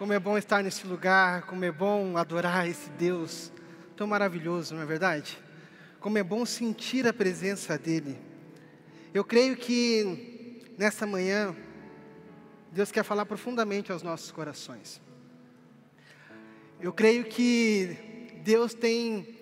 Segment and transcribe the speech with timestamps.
[0.00, 3.52] Como é bom estar nesse lugar, como é bom adorar esse Deus
[3.94, 5.38] tão maravilhoso, não é verdade?
[6.00, 8.16] Como é bom sentir a presença dEle.
[9.12, 11.54] Eu creio que nessa manhã,
[12.72, 15.02] Deus quer falar profundamente aos nossos corações.
[16.80, 19.38] Eu creio que Deus tem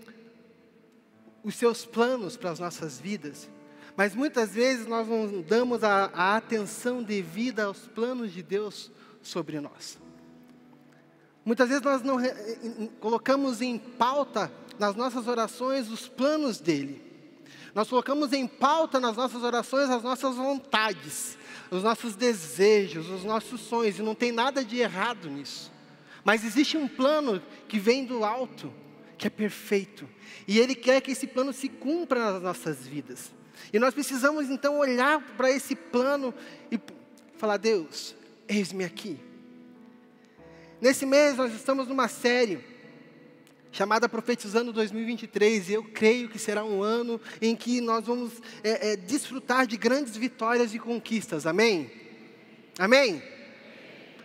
[1.44, 3.48] os seus planos para as nossas vidas,
[3.96, 8.90] mas muitas vezes nós não damos a, a atenção devida aos planos de Deus
[9.22, 10.07] sobre nós.
[11.48, 12.18] Muitas vezes nós não
[13.00, 17.02] colocamos em pauta nas nossas orações os planos dele.
[17.74, 21.38] Nós colocamos em pauta nas nossas orações as nossas vontades,
[21.70, 25.72] os nossos desejos, os nossos sonhos, e não tem nada de errado nisso.
[26.22, 28.70] Mas existe um plano que vem do alto,
[29.16, 30.06] que é perfeito,
[30.46, 33.32] e ele quer que esse plano se cumpra nas nossas vidas.
[33.72, 36.34] E nós precisamos então olhar para esse plano
[36.70, 36.78] e
[37.38, 38.14] falar: Deus,
[38.46, 39.27] eis-me aqui.
[40.80, 42.60] Nesse mês nós estamos numa série
[43.72, 45.70] chamada Profetizando 2023.
[45.70, 49.76] E eu creio que será um ano em que nós vamos é, é, desfrutar de
[49.76, 51.46] grandes vitórias e conquistas.
[51.46, 51.90] Amém?
[52.78, 53.20] Amém?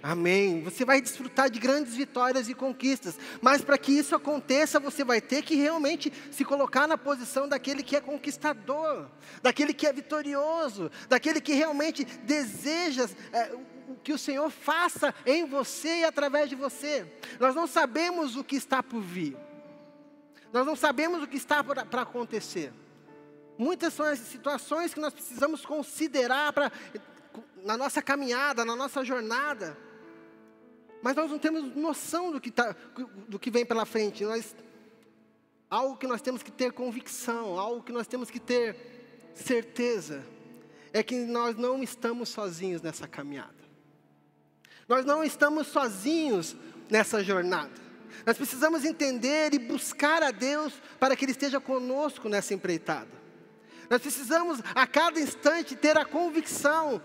[0.04, 0.62] Amém.
[0.62, 5.22] Você vai desfrutar de grandes vitórias e conquistas, mas para que isso aconteça, você vai
[5.22, 9.08] ter que realmente se colocar na posição daquele que é conquistador,
[9.42, 13.54] daquele que é vitorioso, daquele que realmente deseja é,
[14.04, 17.06] que o Senhor faça em você e através de você.
[17.40, 19.38] Nós não sabemos o que está por vir.
[20.52, 22.72] Nós não sabemos o que está para acontecer.
[23.58, 26.72] Muitas são as situações que nós precisamos considerar pra,
[27.64, 29.78] na nossa caminhada, na nossa jornada.
[31.02, 32.76] Mas nós não temos noção do que, tá,
[33.28, 34.24] do que vem pela frente.
[34.24, 34.56] Nós,
[35.70, 40.24] algo que nós temos que ter convicção, algo que nós temos que ter certeza,
[40.94, 43.63] é que nós não estamos sozinhos nessa caminhada.
[44.88, 46.56] Nós não estamos sozinhos
[46.90, 47.72] nessa jornada.
[48.26, 53.10] Nós precisamos entender e buscar a Deus para que Ele esteja conosco nessa empreitada.
[53.90, 57.02] Nós precisamos a cada instante ter a convicção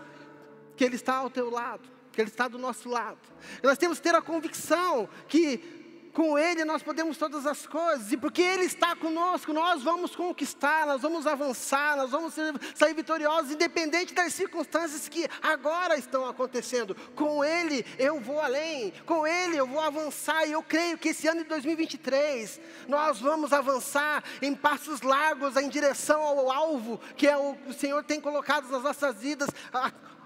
[0.75, 3.19] que Ele está ao teu lado, que Ele está do nosso lado.
[3.63, 5.78] nós temos que ter a convicção que
[6.19, 10.85] com Ele nós podemos todas as coisas, e porque Ele está conosco, nós vamos conquistar,
[10.85, 12.33] nós vamos avançar, nós vamos
[12.75, 16.93] sair vitoriosos, independente das circunstâncias que agora estão acontecendo.
[17.15, 21.25] Com Ele eu vou além, com Ele eu vou avançar, e eu creio que esse
[21.25, 22.59] ano de 2023
[22.89, 28.03] nós vamos avançar em passos largos em direção ao alvo que é o, o Senhor
[28.03, 29.47] tem colocado nas nossas vidas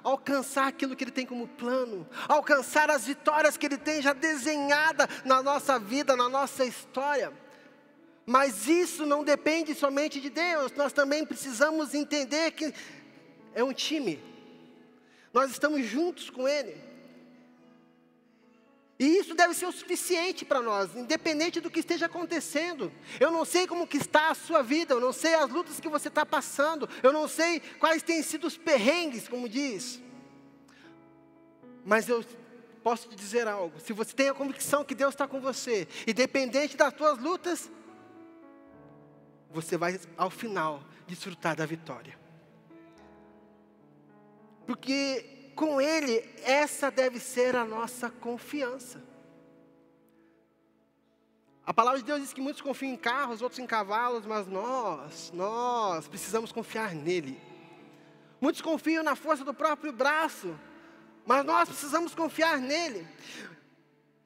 [0.03, 5.07] alcançar aquilo que Ele tem como plano, alcançar as vitórias que Ele tem já desenhada
[5.23, 7.31] na nossa vida, na nossa história.
[8.25, 12.73] Mas isso não depende somente de Deus, nós também precisamos entender que
[13.53, 14.19] é um time,
[15.33, 16.92] nós estamos juntos com Ele.
[19.03, 22.89] E isso deve ser o suficiente para nós, independente do que esteja acontecendo.
[23.19, 25.89] Eu não sei como que está a sua vida, eu não sei as lutas que
[25.89, 30.01] você está passando, eu não sei quais têm sido os perrengues, como diz.
[31.83, 32.23] Mas eu
[32.81, 36.77] posso te dizer algo: se você tem a convicção que Deus está com você, independente
[36.77, 37.69] das suas lutas,
[39.51, 42.17] você vai ao final desfrutar da vitória.
[44.65, 49.03] Porque com Ele, essa deve ser a nossa confiança.
[51.65, 55.31] A palavra de Deus diz que muitos confiam em carros, outros em cavalos, mas nós,
[55.33, 57.39] nós precisamos confiar nele.
[58.41, 60.59] Muitos confiam na força do próprio braço,
[61.25, 63.07] mas nós precisamos confiar nele.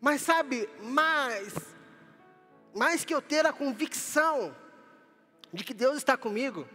[0.02, 1.54] Mas sabe, mais,
[2.74, 4.56] mais que eu ter a convicção
[5.54, 6.68] de que Deus está comigo,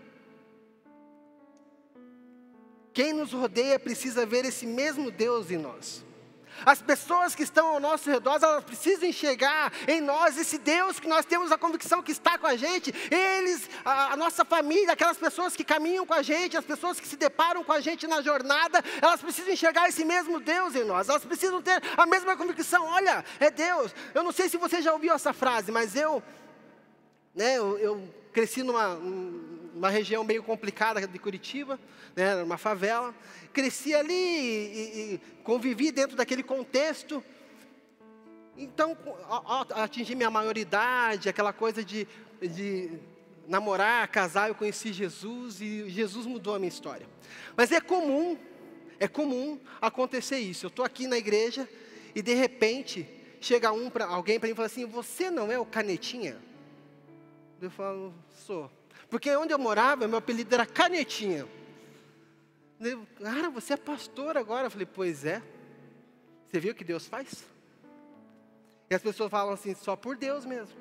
[2.93, 6.05] quem nos rodeia precisa ver esse mesmo Deus em nós.
[6.65, 11.09] As pessoas que estão ao nosso redor, elas precisam enxergar em nós esse Deus que
[11.09, 12.95] nós temos a convicção que está com a gente.
[13.11, 17.09] Eles, a, a, nossa família, aquelas pessoas que caminham com a gente, as pessoas que
[17.09, 21.09] se deparam com a gente na jornada, elas precisam enxergar esse mesmo Deus em nós.
[21.09, 22.85] Elas precisam ter a mesma convicção.
[22.87, 23.93] Olha, é Deus.
[24.15, 26.23] Eu não sei se você já ouviu essa frase, mas eu,
[27.35, 29.52] né, eu, eu cresci numa, numa
[29.91, 31.79] região meio complicada de Curitiba,
[32.15, 33.15] né, uma favela.
[33.53, 37.23] Cresci ali e, e convivi dentro daquele contexto.
[38.57, 38.97] Então,
[39.75, 42.07] atingi minha maioridade, aquela coisa de,
[42.41, 42.91] de
[43.49, 47.07] namorar, casar, eu conheci Jesus e Jesus mudou a minha história.
[47.57, 48.39] Mas é comum,
[49.01, 50.67] é comum acontecer isso.
[50.67, 51.69] Eu estou aqui na igreja
[52.15, 53.09] e de repente
[53.41, 56.37] chega um pra, alguém para mim e fala assim: Você não é o canetinha?
[57.61, 58.71] Eu falo: Sou.
[59.13, 61.47] Porque onde eu morava, meu apelido era Canetinha.
[63.23, 64.69] Cara, você é pastor agora?
[64.69, 65.43] Eu falei, pois é.
[66.47, 67.45] Você viu o que Deus faz?
[68.89, 70.75] E as pessoas falam assim, só por Deus mesmo.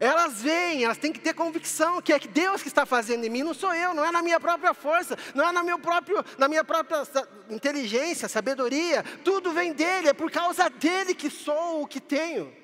[0.00, 3.30] Elas veem, elas têm que ter convicção que é que Deus que está fazendo em
[3.30, 6.24] mim, não sou eu, não é na minha própria força, não é na, meu próprio,
[6.38, 7.04] na minha própria
[7.48, 12.61] inteligência, sabedoria, tudo vem dele, é por causa dele que sou o que tenho.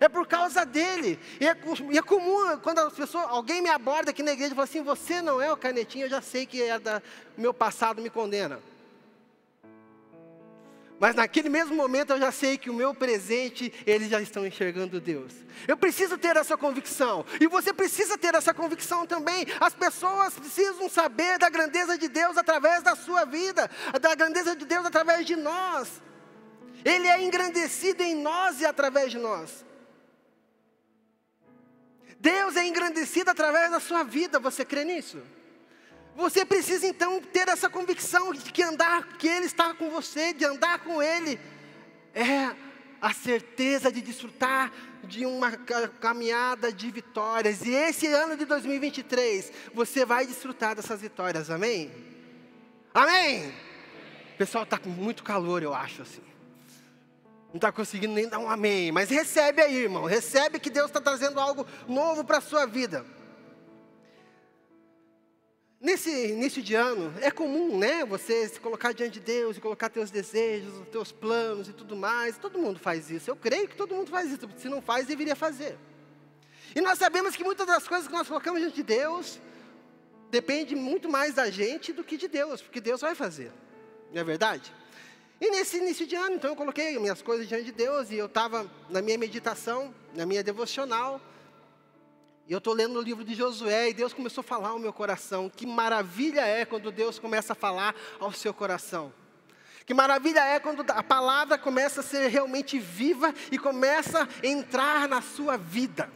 [0.00, 1.18] É por causa dele.
[1.40, 1.56] E é,
[1.90, 4.82] e é comum quando as pessoas, alguém me aborda aqui na igreja e fala assim:
[4.82, 7.02] Você não é o canetinho, eu já sei que é da,
[7.36, 8.60] meu passado me condena.
[10.98, 15.00] Mas naquele mesmo momento eu já sei que o meu presente, eles já estão enxergando
[15.00, 15.32] Deus.
[15.66, 17.26] Eu preciso ter essa convicção.
[17.40, 19.44] E você precisa ter essa convicção também.
[19.60, 23.70] As pessoas precisam saber da grandeza de Deus através da sua vida,
[24.00, 26.00] da grandeza de Deus através de nós.
[26.84, 29.64] Ele é engrandecido em nós e através de nós.
[32.24, 34.40] Deus é engrandecido através da sua vida.
[34.40, 35.22] Você crê nisso?
[36.16, 40.42] Você precisa então ter essa convicção de que andar, que Ele está com você, de
[40.42, 41.38] andar com Ele,
[42.14, 42.56] é
[42.98, 44.72] a certeza de desfrutar
[45.02, 45.52] de uma
[46.00, 47.60] caminhada de vitórias.
[47.60, 51.92] E esse ano de 2023, você vai desfrutar dessas vitórias, amém?
[52.94, 53.52] Amém?
[54.32, 56.22] O pessoal está com muito calor, eu acho assim.
[57.54, 60.06] Não está conseguindo nem dar um amém, mas recebe aí, irmão.
[60.06, 63.06] Recebe que Deus está trazendo algo novo para a sua vida.
[65.80, 68.04] Nesse início de ano, é comum, né?
[68.06, 72.36] Você se colocar diante de Deus e colocar teus desejos, teus planos e tudo mais.
[72.38, 73.30] Todo mundo faz isso.
[73.30, 74.48] Eu creio que todo mundo faz isso.
[74.56, 75.78] Se não faz, deveria fazer.
[76.74, 79.38] E nós sabemos que muitas das coisas que nós colocamos diante de Deus
[80.28, 83.52] depende muito mais da gente do que de Deus, porque Deus vai fazer.
[84.12, 84.72] Não é verdade?
[85.44, 88.24] E nesse início de ano, então eu coloquei minhas coisas diante de Deus e eu
[88.24, 91.20] estava na minha meditação, na minha devocional,
[92.48, 94.90] e eu estou lendo o livro de Josué e Deus começou a falar ao meu
[94.90, 95.50] coração.
[95.50, 99.12] Que maravilha é quando Deus começa a falar ao seu coração.
[99.84, 105.06] Que maravilha é quando a palavra começa a ser realmente viva e começa a entrar
[105.06, 106.10] na sua vida.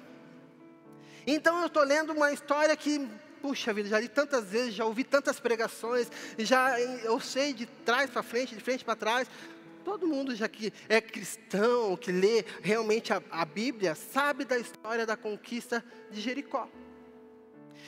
[1.27, 3.07] Então eu estou lendo uma história que,
[3.41, 8.11] puxa vida, já li tantas vezes, já ouvi tantas pregações, já eu sei de trás
[8.11, 9.29] para frente, de frente para trás,
[9.89, 15.07] Todo mundo já que é cristão, que lê realmente a, a Bíblia, sabe da história
[15.07, 16.69] da conquista de Jericó.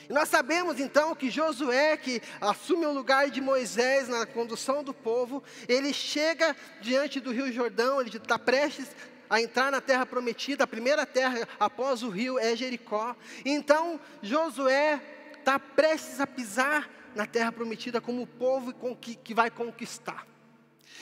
[0.08, 4.94] E nós sabemos então que Josué, que assume o lugar de Moisés na condução do
[4.94, 8.88] povo, ele chega diante do Rio Jordão, ele está prestes
[9.28, 13.14] a entrar na terra prometida, a primeira terra após o rio é Jericó.
[13.44, 15.00] Então Josué
[15.40, 20.26] está prestes a pisar na terra prometida como o povo que, que vai conquistar.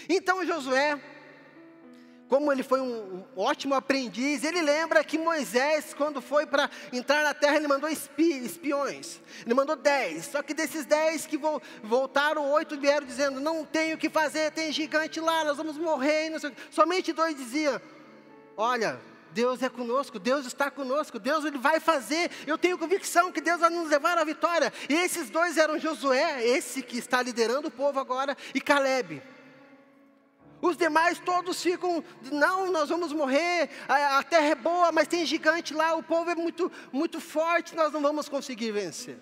[0.09, 0.99] Então Josué,
[2.29, 7.33] como ele foi um, ótimo aprendiz, ele lembra que Moisés, quando foi para entrar na
[7.33, 9.21] terra, ele mandou espi, espiões.
[9.45, 10.27] Ele mandou dez.
[10.27, 14.53] Só que desses dez que vo, voltaram, oito vieram dizendo: Não tenho o que fazer,
[14.53, 16.31] tem gigante lá, nós vamos morrer.
[16.71, 17.81] Somente dois diziam:
[18.57, 19.01] Olha,
[19.33, 22.31] Deus é conosco, Deus está conosco, Deus ele vai fazer.
[22.47, 24.73] Eu tenho convicção que Deus vai nos levar à vitória.
[24.89, 29.23] E esses dois eram Josué, esse que está liderando o povo agora, e Caleb.
[30.61, 32.03] Os demais todos ficam,
[32.33, 36.31] não, nós vamos morrer, a, a, terra é boa, mas tem gigante lá, o povo
[36.31, 39.19] é muito, muito forte, nós não vamos conseguir vencer.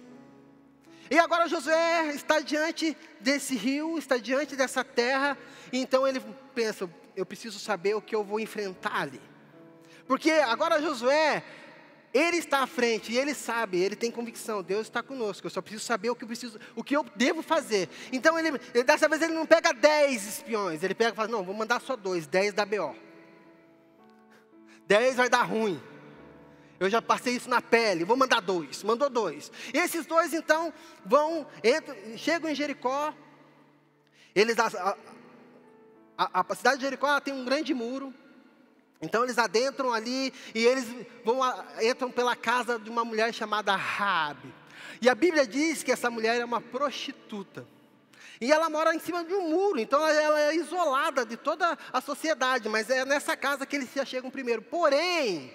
[1.11, 5.37] E agora Josué está diante desse rio, está diante dessa terra,
[5.70, 6.20] e então ele
[6.55, 9.21] pensa: eu preciso saber o que eu vou enfrentar ali.
[10.06, 11.42] Porque agora Josué
[12.14, 15.46] ele está à frente e ele sabe, ele tem convicção, Deus está conosco.
[15.46, 17.88] Eu só preciso saber o que eu preciso, o que eu devo fazer.
[18.10, 21.54] Então ele, dessa vez ele não pega dez espiões, ele pega e fala: "Não, vou
[21.54, 22.94] mandar só dois, dez da BO.
[24.86, 25.82] Dez vai dar ruim.
[26.78, 28.82] Eu já passei isso na pele, vou mandar dois.
[28.82, 29.50] Mandou dois.
[29.72, 30.72] Esses dois então
[31.04, 33.12] vão, entram, chegam em Jericó.
[34.34, 34.96] Eles a,
[36.16, 38.12] a, a cidade de Jericó tem um grande muro.
[39.00, 40.87] Então eles adentram ali e eles
[41.25, 41.41] vão
[41.83, 44.53] entram pela casa de uma mulher chamada Rabi.
[45.00, 47.67] E a Bíblia diz que essa mulher é uma prostituta.
[48.41, 52.00] E ela mora em cima de um muro, então ela é isolada de toda a
[52.00, 54.61] sociedade, mas é nessa casa que eles já chegam primeiro.
[54.61, 55.53] Porém,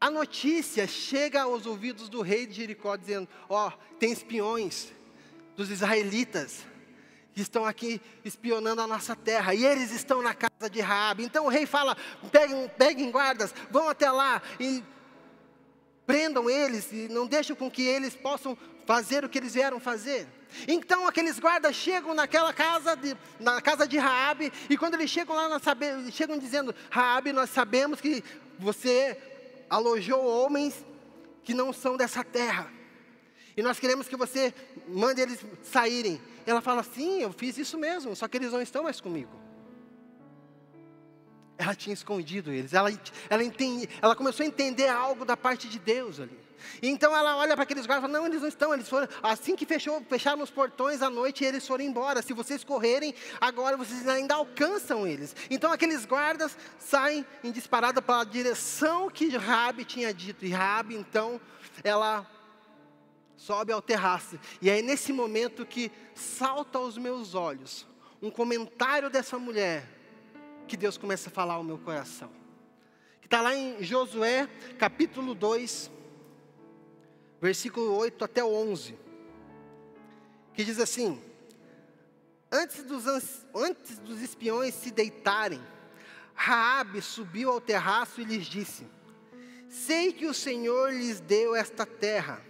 [0.00, 4.92] a notícia chega aos ouvidos do rei de Jericó dizendo: "Ó, oh, tem espiões
[5.56, 6.64] dos israelitas
[7.38, 11.24] estão aqui espionando a nossa terra, e eles estão na casa de Raabe.
[11.24, 11.96] Então o rei fala:
[12.30, 14.82] peguem, peguem guardas, vão até lá e
[16.06, 20.26] prendam eles e não deixem com que eles possam fazer o que eles vieram fazer.
[20.66, 25.36] Então aqueles guardas chegam naquela casa de, na casa de Raabe e quando eles chegam
[25.36, 28.24] lá, nós sabe, chegam dizendo: Raabe, nós sabemos que
[28.58, 29.16] você
[29.68, 30.84] alojou homens
[31.44, 32.77] que não são dessa terra.
[33.58, 34.54] E nós queremos que você
[34.86, 36.22] mande eles saírem.
[36.46, 39.32] Ela fala: Sim, eu fiz isso mesmo, só que eles não estão mais comigo.
[41.58, 42.72] ela tinha escondido eles.
[42.72, 42.88] Ela,
[43.28, 46.38] ela, entendi, ela começou a entender algo da parte de Deus ali.
[46.80, 48.72] Então ela olha para aqueles guardas e fala: Não, eles não estão.
[48.72, 52.22] Eles foram, assim que fechou, fecharam os portões à noite, eles foram embora.
[52.22, 55.34] Se vocês correrem, agora vocês ainda alcançam eles.
[55.50, 60.44] Então aqueles guardas saem em disparada para a direção que Rabi tinha dito.
[60.44, 61.40] E Rabi, então,
[61.82, 62.24] ela
[63.38, 64.38] sobe ao terraço.
[64.60, 67.86] E é nesse momento que salta aos meus olhos
[68.20, 69.88] um comentário dessa mulher
[70.66, 72.30] que Deus começa a falar ao meu coração.
[73.20, 75.90] Que está lá em Josué, capítulo 2,
[77.40, 78.98] versículo 8 até o 11.
[80.52, 81.22] Que diz assim:
[82.50, 83.06] Antes dos,
[83.54, 85.62] antes dos espiões se deitarem,
[86.34, 88.84] Raabe subiu ao terraço e lhes disse:
[89.68, 92.47] Sei que o Senhor lhes deu esta terra.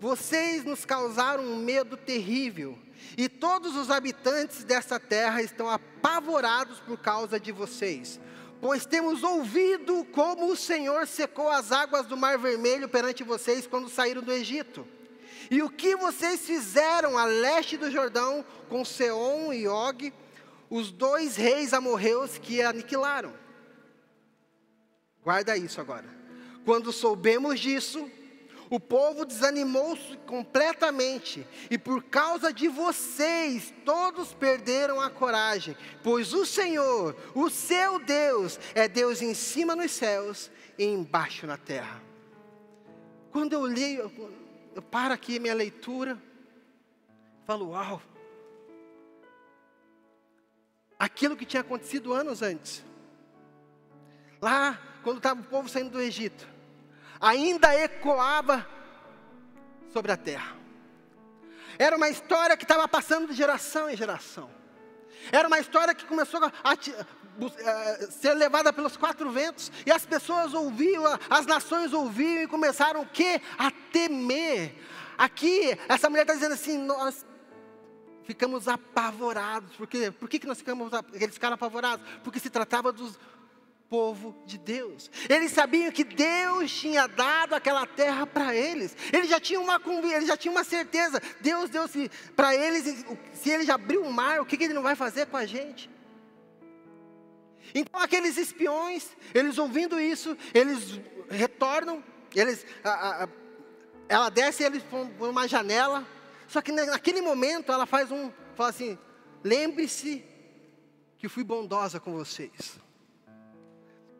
[0.00, 2.78] Vocês nos causaram um medo terrível
[3.16, 8.20] e todos os habitantes dessa terra estão apavorados por causa de vocês.
[8.60, 13.88] Pois temos ouvido como o Senhor secou as águas do Mar Vermelho perante vocês quando
[13.88, 14.86] saíram do Egito.
[15.50, 20.12] E o que vocês fizeram a leste do Jordão com Seom e Og,
[20.68, 23.32] os dois reis amorreus que aniquilaram.
[25.22, 26.06] Guarda isso agora.
[26.64, 28.10] Quando soubemos disso,
[28.70, 36.44] o povo desanimou-se completamente, e por causa de vocês, todos perderam a coragem, pois o
[36.44, 42.02] Senhor, o seu Deus, é Deus em cima nos céus e embaixo na terra.
[43.30, 44.32] Quando eu leio, eu,
[44.74, 46.20] eu paro aqui minha leitura,
[47.46, 48.02] falo, uau,
[50.98, 52.84] aquilo que tinha acontecido anos antes,
[54.42, 56.57] lá, quando estava o povo saindo do Egito,
[57.20, 58.66] ainda ecoava
[59.92, 60.56] sobre a terra.
[61.78, 64.50] Era uma história que estava passando de geração em geração.
[65.30, 70.54] Era uma história que começou a, eh, ser levada pelos quatro ventos, e as pessoas
[70.54, 73.40] ouviam, as nações ouviam e começaram o quê?
[73.58, 74.74] A temer.
[75.16, 77.26] Aqui, essa mulher está dizendo assim: nós
[78.24, 79.74] ficamos apavorados.
[79.76, 80.10] Por quê?
[80.10, 82.04] Por que, que nós ficamos, eles ficaram apavorados?
[82.22, 83.18] Porque se tratava dos
[83.88, 85.10] povo de Deus.
[85.28, 88.96] Eles sabiam que Deus tinha dado aquela terra para eles.
[89.12, 89.80] Eles já tinham uma
[90.12, 91.20] eles já tinham uma certeza.
[91.40, 91.84] Deus deu
[92.36, 95.26] para eles, se ele já abriu o mar, o que, que ele não vai fazer
[95.26, 95.90] com a gente?
[97.74, 102.02] Então aqueles espiões, eles ouvindo isso, eles retornam,
[102.34, 103.28] eles, a, a,
[104.08, 106.06] ela desce eles por uma janela.
[106.46, 108.98] Só que naquele momento ela faz um, fala assim:
[109.44, 110.24] lembre-se
[111.18, 112.78] que fui bondosa com vocês.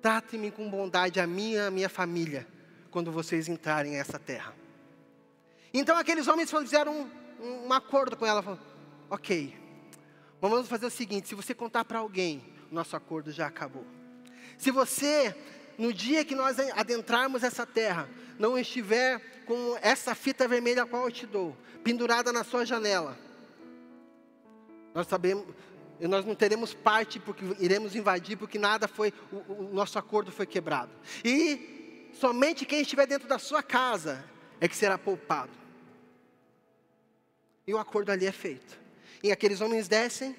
[0.00, 2.47] Trate-me com bondade a minha e a minha família
[2.90, 4.55] quando vocês entrarem nessa terra.
[5.73, 7.09] Então aqueles homens fizeram
[7.40, 8.62] um, um acordo com ela, falaram,
[9.11, 9.55] ok,
[10.40, 13.85] vamos fazer o seguinte, se você contar para alguém, nosso acordo já acabou.
[14.57, 15.35] Se você,
[15.76, 21.05] no dia que nós adentrarmos essa terra, não estiver com essa fita vermelha a qual
[21.05, 23.19] eu te dou, pendurada na sua janela,
[24.95, 25.47] nós sabemos,
[26.00, 30.31] e nós não teremos parte porque iremos invadir, porque nada foi, o, o, nosso acordo
[30.31, 30.93] foi quebrado.
[31.25, 34.25] E somente quem estiver dentro da sua casa
[34.61, 35.52] é que será poupado.
[37.67, 38.78] E o acordo ali é feito.
[39.23, 40.37] E aqueles homens descem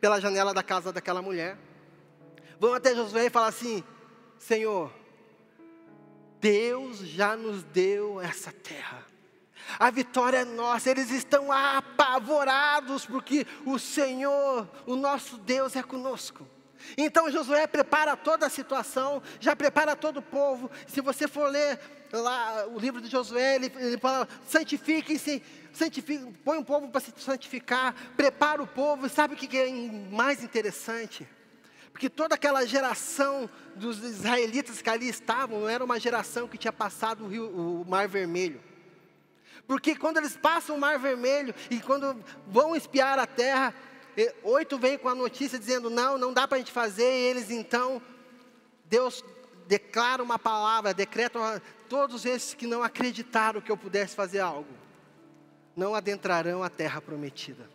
[0.00, 1.56] pela janela da casa daquela mulher,
[2.58, 3.82] vão até Josué e falam assim:
[4.38, 4.92] Senhor,
[6.40, 9.15] Deus já nos deu essa terra
[9.78, 10.90] a vitória é nossa.
[10.90, 16.46] Eles estão apavorados porque o Senhor, o nosso Deus, é conosco.
[16.96, 20.70] Então Josué prepara toda a situação, já prepara todo o povo.
[20.86, 21.78] Se você for ler
[22.12, 25.42] lá o livro de Josué, ele, ele fala: santifiquem-se,
[25.72, 29.06] santifiquem, põe o povo para se santificar, prepara o povo.
[29.06, 29.70] E sabe o que é
[30.10, 31.26] mais interessante?
[31.90, 36.72] Porque toda aquela geração dos israelitas que ali estavam, não era uma geração que tinha
[36.72, 38.60] passado o, rio, o Mar Vermelho.
[39.66, 43.74] Porque quando eles passam o Mar Vermelho e quando vão espiar a terra,
[44.42, 47.04] oito vêm com a notícia dizendo: não, não dá para a gente fazer.
[47.04, 48.00] E eles então,
[48.84, 49.24] Deus
[49.66, 54.72] declara uma palavra, decreta uma, todos esses que não acreditaram que eu pudesse fazer algo,
[55.74, 57.68] não adentrarão a terra prometida.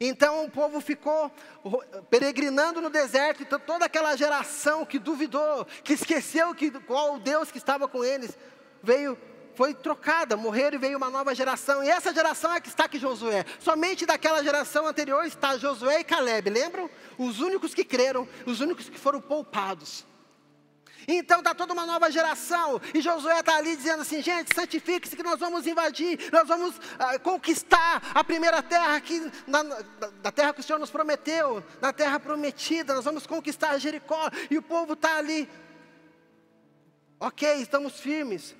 [0.00, 1.32] Então o povo ficou
[2.08, 7.50] peregrinando no deserto, então toda aquela geração que duvidou, que esqueceu que qual o Deus
[7.50, 8.38] que estava com eles,
[8.80, 9.18] veio
[9.58, 11.82] foi trocada, morreram e veio uma nova geração.
[11.82, 13.44] E essa geração é que está aqui Josué.
[13.58, 16.88] Somente daquela geração anterior está Josué e Caleb, lembram?
[17.18, 20.06] Os únicos que creram, os únicos que foram poupados.
[21.08, 25.24] Então está toda uma nova geração, e Josué está ali dizendo assim: gente, santifique-se que
[25.24, 29.64] nós vamos invadir, nós vamos ah, conquistar a primeira terra aqui, na,
[30.22, 34.56] da terra que o Senhor nos prometeu, na terra prometida, nós vamos conquistar Jericó, e
[34.56, 35.48] o povo está ali.
[37.18, 38.54] Ok, estamos firmes.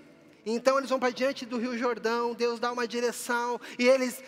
[0.55, 4.23] Então eles vão para diante do Rio Jordão, Deus dá uma direção, e eles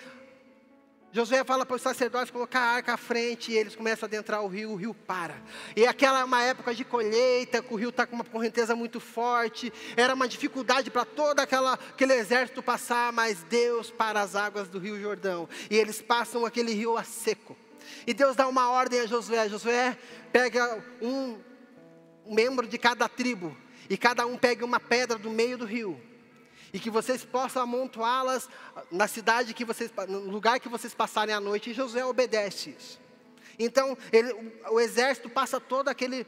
[1.12, 4.44] Josué fala para os sacerdotes colocar a arca à frente e eles começam a adentrar
[4.44, 5.34] o rio, o rio para.
[5.74, 9.00] E aquela é uma época de colheita, que o rio está com uma correnteza muito
[9.00, 14.68] forte, era uma dificuldade para todo aquela, aquele exército passar, mas Deus para as águas
[14.68, 15.48] do rio Jordão.
[15.68, 17.56] E eles passam aquele rio a seco.
[18.06, 19.98] E Deus dá uma ordem a Josué: Josué
[20.30, 21.38] pega um
[22.24, 23.56] membro de cada tribo,
[23.88, 26.09] e cada um pega uma pedra do meio do rio
[26.72, 28.48] e que vocês possam amontoá-las
[28.90, 31.70] na cidade que vocês, no lugar que vocês passarem a noite.
[31.70, 33.00] E Josué obedece isso.
[33.58, 34.32] Então ele,
[34.70, 36.26] o, exército passa todo aquele,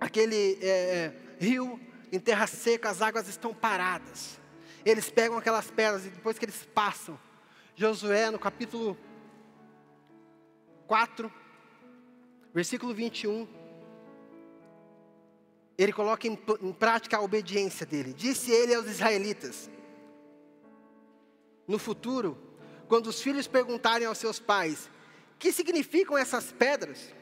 [0.00, 1.80] aquele é, é, rio
[2.12, 4.38] em terra seca, as águas estão paradas.
[4.84, 7.18] Eles pegam aquelas pedras e depois que eles passam,
[7.74, 8.96] Josué no capítulo
[10.86, 11.32] 4,
[12.54, 13.55] versículo 21
[15.78, 18.12] ele coloca em, em prática a obediência dele.
[18.12, 19.70] Disse ele aos israelitas:
[21.66, 22.38] No futuro,
[22.88, 24.90] quando os filhos perguntarem aos seus pais:
[25.38, 27.12] Que significam essas pedras?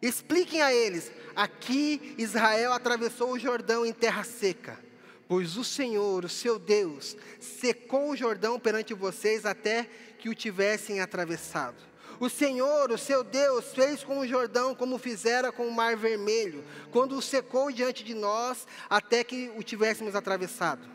[0.00, 4.78] Expliquem a eles: Aqui Israel atravessou o Jordão em terra seca,
[5.26, 9.88] pois o Senhor, o seu Deus, secou o Jordão perante vocês até
[10.18, 11.93] que o tivessem atravessado.
[12.20, 16.64] O Senhor, o seu Deus, fez com o Jordão como fizera com o Mar Vermelho,
[16.90, 20.88] quando o secou diante de nós, até que o tivéssemos atravessado.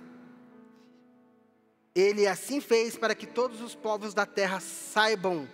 [1.94, 5.48] Ele assim fez para que todos os povos da terra saibam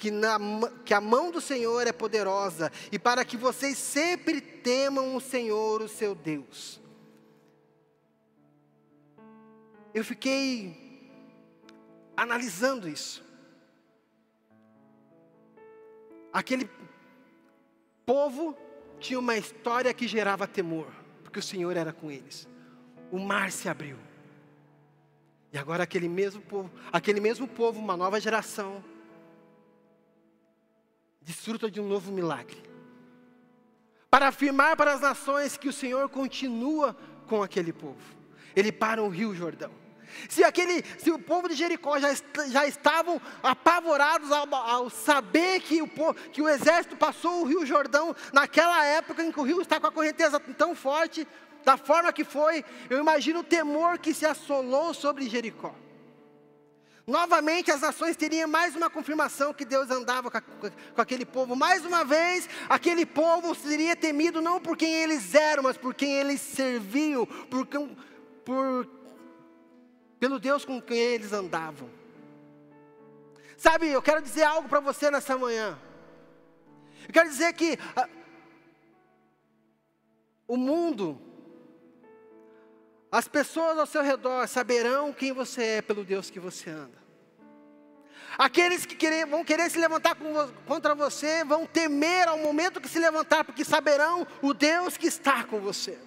[0.00, 0.38] que, na,
[0.84, 5.82] que a mão do Senhor é poderosa, e para que vocês sempre temam o Senhor,
[5.82, 6.80] o seu Deus.
[9.92, 10.74] Eu fiquei
[12.16, 13.22] analisando isso.
[16.32, 16.70] Aquele
[18.06, 18.56] povo
[18.98, 20.88] tinha uma história que gerava temor,
[21.22, 22.48] porque o Senhor era com eles.
[23.10, 23.96] O mar se abriu.
[25.52, 28.84] E agora aquele mesmo povo, aquele mesmo povo, uma nova geração,
[31.20, 32.62] desfruta de um novo milagre.
[34.08, 38.16] Para afirmar para as nações que o Senhor continua com aquele povo.
[38.54, 39.79] Ele para o rio Jordão.
[40.28, 42.08] Se, aquele, se o povo de Jericó já,
[42.48, 45.88] já estavam apavorados ao, ao saber que o,
[46.32, 49.86] que o exército passou o rio Jordão, naquela época em que o rio está com
[49.86, 51.26] a correnteza tão forte,
[51.64, 55.74] da forma que foi, eu imagino o temor que se assolou sobre Jericó.
[57.06, 61.56] Novamente as nações teriam mais uma confirmação que Deus andava com, com, aquele povo.
[61.56, 66.12] Mais uma vez, aquele povo seria temido não por quem eles eram, mas por quem
[66.12, 67.66] eles serviam, por,
[68.44, 68.86] por
[70.20, 71.88] pelo Deus com quem eles andavam.
[73.56, 75.78] Sabe, eu quero dizer algo para você nessa manhã.
[77.08, 78.08] Eu quero dizer que a, ah,
[80.46, 81.20] o mundo,
[83.10, 87.00] as pessoas ao seu redor saberão quem você é pelo Deus que você anda.
[88.36, 90.16] Aqueles que querer, vão querer se levantar
[90.66, 95.44] contra você vão temer ao momento que se levantar, porque saberão o Deus que está
[95.44, 95.98] com você.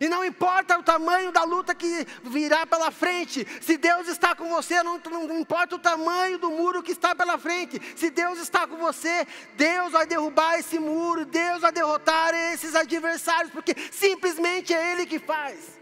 [0.00, 4.48] E não importa o tamanho da luta que virá pela frente, se Deus está com
[4.48, 8.66] você, não, não importa o tamanho do muro que está pela frente, se Deus está
[8.66, 9.26] com você,
[9.56, 15.18] Deus vai derrubar esse muro, Deus vai derrotar esses adversários, porque simplesmente é Ele que
[15.18, 15.81] faz.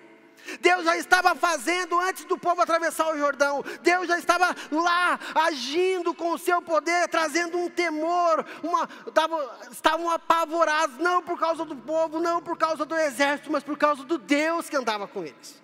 [0.60, 3.64] Deus já estava fazendo antes do povo atravessar o Jordão.
[3.82, 8.44] Deus já estava lá agindo com o seu poder, trazendo um temor.
[8.62, 13.62] Uma, tava, estavam apavorados, não por causa do povo, não por causa do exército, mas
[13.62, 15.60] por causa do Deus que andava com eles.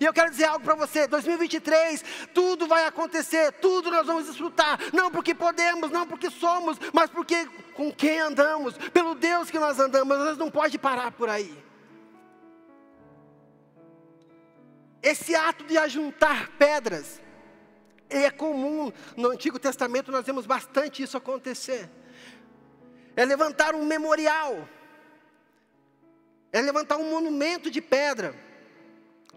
[0.00, 4.78] E eu quero dizer algo para você: 2023, tudo vai acontecer, tudo nós vamos desfrutar,
[4.92, 9.78] não porque podemos, não porque somos, mas porque com quem andamos, pelo Deus que nós
[9.78, 11.70] andamos, nós não pode parar por aí.
[15.02, 17.20] Esse ato de ajuntar pedras
[18.08, 21.88] é comum no Antigo Testamento, nós vemos bastante isso acontecer.
[23.16, 24.68] É levantar um memorial,
[26.52, 28.34] é levantar um monumento de pedra,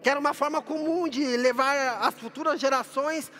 [0.01, 3.31] que era uma forma comum de levar as futuras gerações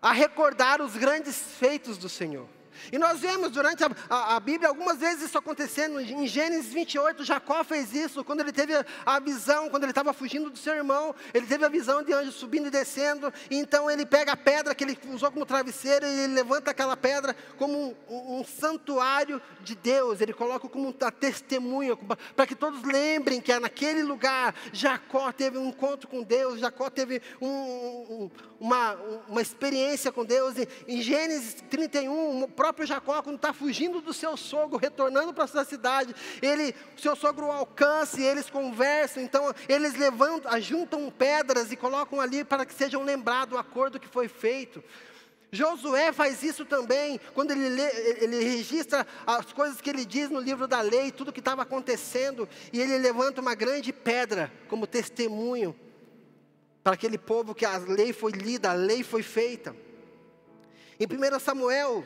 [0.00, 2.55] a recordar os grandes feitos do Senhor.
[2.92, 6.00] E nós vemos durante a, a, a, Bíblia algumas vezes isso acontecendo.
[6.00, 8.72] Em Gênesis 28, Jacó fez isso quando ele teve
[9.04, 12.34] a visão, quando ele estava fugindo do seu irmão, ele teve a visão de anjos
[12.34, 13.32] subindo e descendo.
[13.50, 16.96] E então ele pega a pedra que ele usou como travesseiro e ele levanta aquela
[16.96, 20.20] pedra como um, um, um santuário de Deus.
[20.20, 21.96] Ele coloca como uma testemunha
[22.34, 27.22] para que todos lembrem que naquele lugar Jacó teve um encontro com Deus, Jacó teve
[27.40, 28.94] um, uma,
[29.28, 30.54] uma experiência com Deus.
[30.86, 35.64] Em Gênesis 31, o próprio Jacó, quando está fugindo do seu sogro, retornando para sua
[35.64, 42.20] cidade, ele, seu sogro alcança e eles conversam, então eles levantam, ajuntam pedras e colocam
[42.20, 44.82] ali para que sejam lembrados o acordo que foi feito.
[45.52, 47.88] Josué faz isso também, quando ele, lê,
[48.20, 52.48] ele registra as coisas que ele diz no livro da lei, tudo que estava acontecendo,
[52.72, 55.74] e ele levanta uma grande pedra como testemunho
[56.82, 59.74] para aquele povo que a lei foi lida, a lei foi feita.
[60.98, 62.04] Em 1 Samuel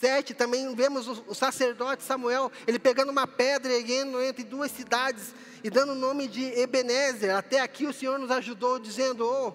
[0.00, 5.34] 7 também vemos o, sacerdote Samuel, ele pegando uma pedra e erguendo entre duas cidades
[5.62, 7.34] e dando o nome de Ebenezer.
[7.34, 9.52] Até aqui o Senhor nos ajudou dizendo: "Oh,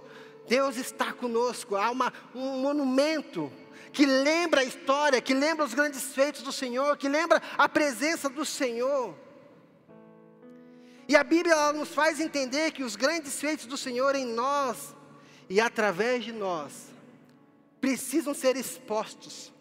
[0.48, 1.76] Deus está conosco".
[1.76, 3.52] Há uma, um monumento
[3.92, 8.30] que lembra a história, que lembra os grandes feitos do Senhor, que lembra a presença
[8.30, 9.16] do Senhor.
[11.08, 14.96] E a Bíblia nos faz entender que os grandes feitos do Senhor em nós
[15.50, 16.72] e através de nós
[17.82, 19.52] precisam ser expostos,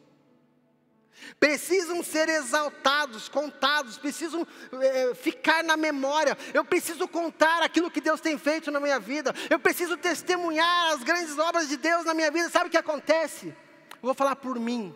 [1.38, 6.36] precisam ser exaltados, contados, precisam é, ficar na memória.
[6.52, 11.02] Eu preciso contar aquilo que Deus tem feito na minha vida, eu preciso testemunhar as
[11.02, 12.50] grandes obras de Deus na minha vida.
[12.50, 13.48] Sabe o que acontece?
[13.48, 14.94] Eu vou falar por mim.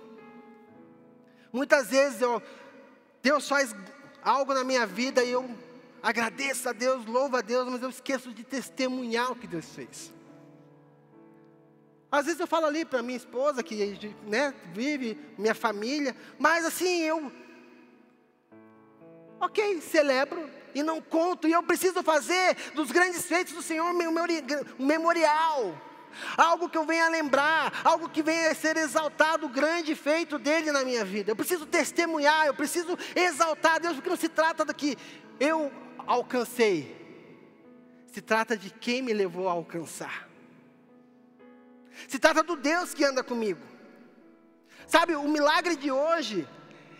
[1.52, 2.42] Muitas vezes eu,
[3.22, 3.74] Deus faz
[4.22, 5.48] algo na minha vida e eu
[6.02, 10.12] agradeço a Deus, louvo a Deus, mas eu esqueço de testemunhar o que Deus fez.
[12.12, 17.00] Às vezes eu falo ali para minha esposa, que né, vive, minha família, mas assim,
[17.00, 17.32] eu,
[19.40, 24.84] ok, celebro e não conto, e eu preciso fazer dos grandes feitos do Senhor um
[24.84, 25.74] memorial,
[26.36, 30.70] algo que eu venha lembrar, algo que venha a ser exaltado, o grande feito dele
[30.70, 31.30] na minha vida.
[31.30, 34.98] Eu preciso testemunhar, eu preciso exaltar Deus, porque não se trata do que
[35.40, 35.72] eu
[36.06, 36.94] alcancei.
[38.12, 40.31] Se trata de quem me levou a alcançar.
[42.08, 43.60] Se trata do Deus que anda comigo.
[44.86, 46.46] Sabe, o milagre de hoje,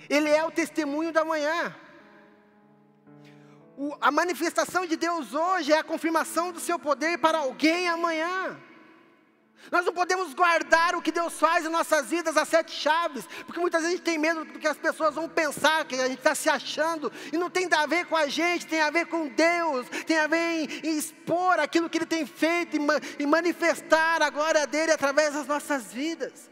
[0.08, 1.74] ele é o testemunho da manhã.
[3.76, 8.58] O, a manifestação de Deus hoje é a confirmação do seu poder para alguém amanhã.
[9.70, 13.60] Nós não podemos guardar o que Deus faz em nossas vidas, as sete chaves, porque
[13.60, 16.18] muitas vezes a gente tem medo do que as pessoas vão pensar, que a gente
[16.18, 19.28] está se achando, e não tem a ver com a gente, tem a ver com
[19.28, 22.76] Deus, tem a ver em, em expor aquilo que Ele tem feito
[23.18, 26.50] e manifestar a glória dele através das nossas vidas.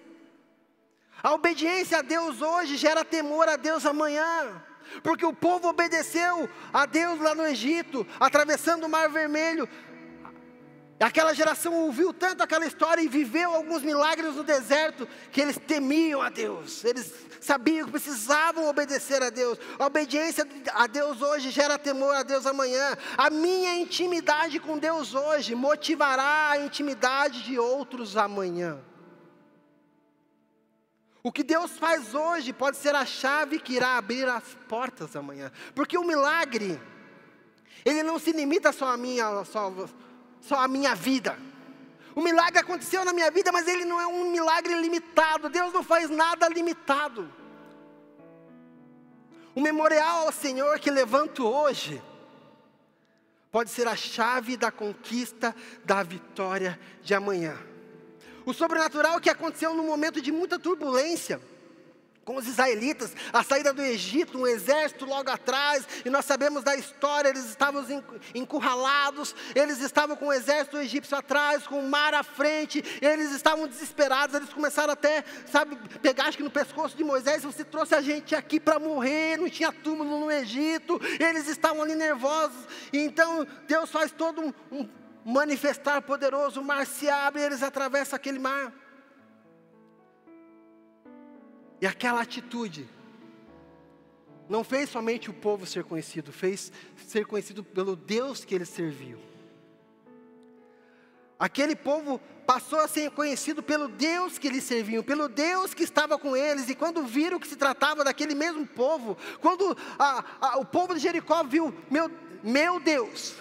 [1.23, 4.63] A obediência a Deus hoje gera temor a Deus amanhã.
[5.03, 9.69] Porque o povo obedeceu a Deus lá no Egito, atravessando o Mar Vermelho,
[11.01, 16.21] Aquela geração ouviu tanto aquela história e viveu alguns milagres no deserto que eles temiam
[16.21, 16.85] a Deus.
[16.85, 17.11] Eles
[17.41, 19.59] sabiam que precisavam obedecer a Deus.
[19.79, 22.99] A obediência a Deus hoje gera temor a Deus amanhã.
[23.17, 28.79] A minha intimidade com Deus hoje motivará a intimidade de outros amanhã.
[31.23, 35.51] O que Deus faz hoje pode ser a chave que irá abrir as portas amanhã.
[35.75, 36.79] Porque o milagre,
[37.87, 39.73] ele não se limita só a minha, só
[40.41, 41.39] só a minha vida.
[42.15, 45.49] O milagre aconteceu na minha vida, mas ele não é um milagre limitado.
[45.49, 47.33] Deus não faz nada limitado.
[49.55, 52.03] O memorial ao Senhor que levanto hoje
[53.51, 57.57] pode ser a chave da conquista da vitória de amanhã.
[58.47, 61.41] O sobrenatural que aconteceu num momento de muita turbulência
[62.25, 66.77] com os israelitas, a saída do Egito, um exército logo atrás, e nós sabemos da
[66.77, 67.85] história, eles estavam
[68.35, 73.67] encurralados, eles estavam com o exército egípcio atrás, com o mar à frente, eles estavam
[73.67, 78.01] desesperados, eles começaram até, sabe, pegar acho que no pescoço de Moisés, você trouxe a
[78.01, 83.47] gente aqui para morrer, não tinha túmulo no Egito, eles estavam ali nervosos, e então
[83.67, 84.89] Deus faz todo um, um
[85.25, 88.73] manifestar poderoso, o mar se abre, eles atravessam aquele mar,
[91.81, 92.89] e aquela atitude
[94.49, 96.73] não fez somente o povo ser conhecido, fez
[97.07, 99.19] ser conhecido pelo Deus que ele serviu.
[101.39, 106.19] Aquele povo passou a ser conhecido pelo Deus que eles serviam, pelo Deus que estava
[106.19, 110.65] com eles, e quando viram que se tratava daquele mesmo povo, quando a, a, o
[110.65, 112.11] povo de Jericó viu, meu,
[112.43, 113.37] meu Deus,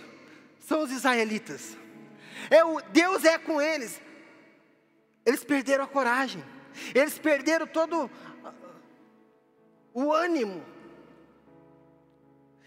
[0.59, 1.75] são os israelitas,
[2.51, 3.99] é o, Deus é com eles,
[5.25, 6.43] eles perderam a coragem,
[6.93, 8.09] eles perderam todo
[9.93, 10.63] o ânimo.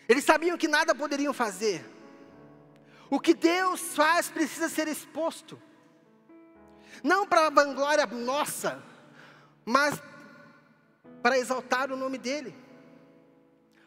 [0.08, 1.84] Eles sabiam que nada poderiam fazer.
[3.08, 5.60] O que Deus faz precisa ser exposto.
[7.02, 8.82] Não para vanglória nossa,
[9.64, 10.00] mas
[11.22, 12.54] para exaltar o nome dEle.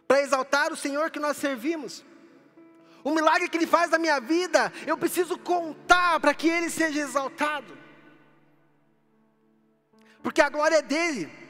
[0.07, 2.03] Para exaltar o Senhor que nós servimos.
[3.03, 7.01] O milagre que Ele faz na minha vida, eu preciso contar para que Ele seja
[7.01, 7.77] exaltado.
[10.23, 11.44] Porque a glória é dEle.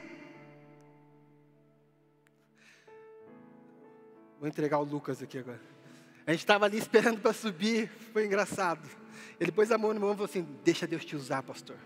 [4.38, 5.60] Vou entregar o Lucas aqui agora.
[6.26, 8.88] A gente estava ali esperando para subir, foi engraçado.
[9.38, 11.76] Ele pôs a mão no mão e falou assim: Deixa Deus te usar, pastor.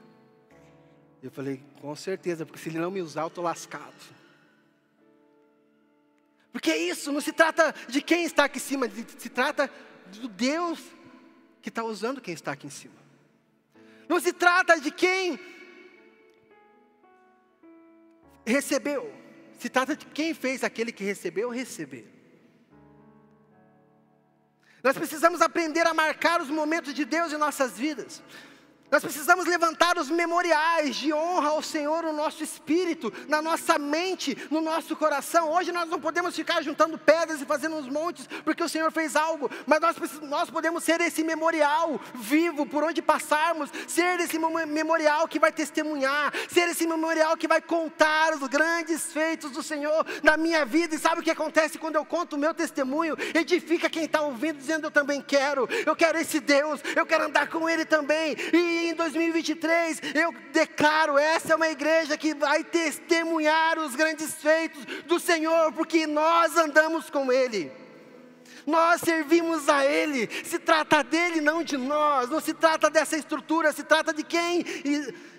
[1.22, 4.20] Eu falei: Com certeza, porque se ele não me usar, eu estou lascado.
[6.52, 9.70] Porque é isso, não se trata de quem está aqui em cima, se trata
[10.18, 10.80] do Deus
[11.62, 12.94] que está usando quem está aqui em cima.
[14.08, 15.38] Não se trata de quem
[18.44, 19.14] recebeu,
[19.58, 22.19] se trata de quem fez aquele que recebeu receber.
[24.82, 28.22] Nós precisamos aprender a marcar os momentos de Deus em nossas vidas.
[28.90, 34.37] Nós precisamos levantar os memoriais de honra ao Senhor no nosso espírito, na nossa mente,
[34.50, 35.53] no nosso coração.
[35.53, 39.14] Hoje nós não podemos ficar juntando pedras e fazendo uns montes, porque o Senhor fez
[39.14, 45.29] algo, mas nós, nós podemos ser esse memorial vivo por onde passarmos, ser esse memorial
[45.29, 50.37] que vai testemunhar, ser esse memorial que vai contar os grandes feitos do Senhor na
[50.37, 50.96] minha vida.
[50.96, 53.16] E sabe o que acontece quando eu conto o meu testemunho?
[53.35, 57.48] Edifica quem está ouvindo, dizendo: Eu também quero, eu quero esse Deus, eu quero andar
[57.48, 58.37] com Ele também.
[58.53, 64.84] E em 2023 eu declaro: essa é uma igreja que vai testemunhar os grandes feitos
[65.06, 67.70] do Senhor, porque nós andamos com Ele.
[68.66, 73.72] Nós servimos a Ele, se trata dele, não de nós, não se trata dessa estrutura,
[73.72, 74.64] se trata de quem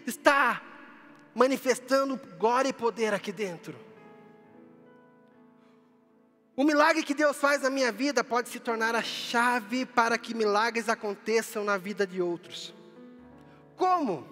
[0.05, 0.61] está
[1.33, 3.75] manifestando glória e poder aqui dentro.
[6.55, 10.33] O milagre que Deus faz na minha vida pode se tornar a chave para que
[10.33, 12.73] milagres aconteçam na vida de outros.
[13.81, 14.23] Como?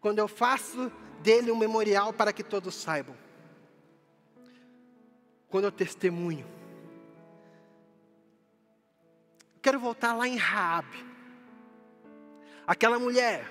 [0.00, 3.16] Quando eu faço dele um memorial para que todos saibam.
[5.48, 6.46] Quando eu testemunho.
[9.60, 11.04] Quero voltar lá em Raabe.
[12.64, 13.50] Aquela mulher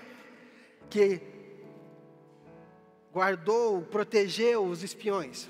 [0.90, 1.22] que
[3.12, 5.50] guardou, protegeu os espiões.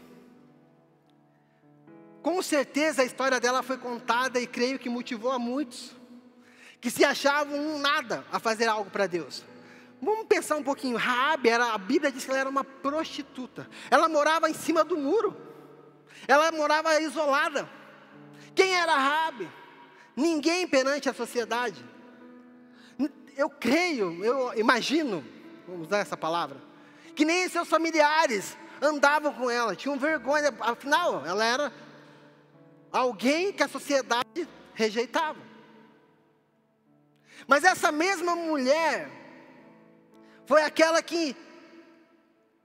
[2.24, 5.98] Com certeza a história dela foi contada e creio que motivou a muitos
[6.82, 9.44] que se achavam um nada a fazer algo para Deus.
[10.02, 10.98] Vamos pensar um pouquinho.
[10.98, 13.70] Raabe era, a Bíblia diz que ela era uma prostituta.
[13.92, 15.36] Ela morava em cima do muro.
[16.28, 17.70] Ela morava isolada.
[18.56, 19.50] Quem era Raabe?
[20.15, 21.84] Ninguém perante a sociedade.
[23.36, 25.24] Eu creio, eu imagino,
[25.65, 26.58] vamos usar essa palavra,
[27.15, 31.74] que nem seus familiares andavam com ela, tinham vergonha, afinal, ela era
[32.92, 35.48] alguém que a sociedade rejeitava.
[37.49, 39.09] Mas essa mesma mulher
[40.45, 41.35] foi aquela que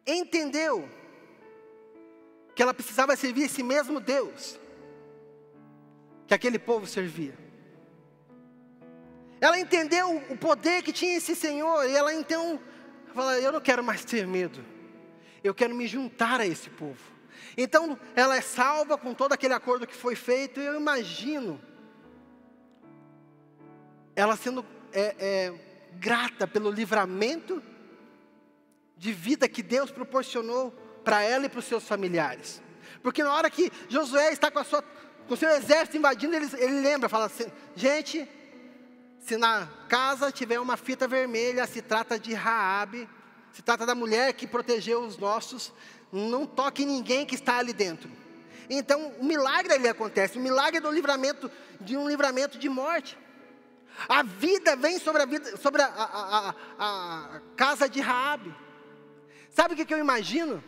[0.07, 0.87] entendeu
[2.55, 4.61] que ela precisava servir esse mesmo Deus
[6.27, 7.33] que aquele povo servia.
[9.41, 12.61] Ela entendeu o poder que tinha esse Senhor e ela então
[13.15, 14.63] fala: Eu não quero mais ter medo,
[15.43, 17.01] eu quero me juntar a esse povo.
[17.57, 21.59] Então ela é salva com todo aquele acordo que foi feito, e eu imagino
[24.17, 25.55] ela sendo é, é,
[25.99, 27.63] grata pelo livramento
[28.97, 30.71] de vida que Deus proporcionou
[31.05, 32.63] para ela e para os seus familiares.
[33.03, 34.83] Porque na hora que Josué está com, sua,
[35.27, 38.27] com o seu exército invadindo, ele, ele lembra, fala assim, gente,
[39.19, 43.09] se na casa tiver uma fita vermelha, se trata de Raabe,
[43.53, 45.73] se trata da mulher que protegeu os nossos,
[46.13, 48.11] não toque ninguém que está ali dentro.
[48.71, 53.19] Então, o milagre ali acontece, o milagre do livramento, de um livramento de morte.
[54.09, 58.55] A vida vem sobre a, vida, sobre a, a, a, a casa de Raabe.
[59.51, 60.63] Sabe o que, que eu imagino?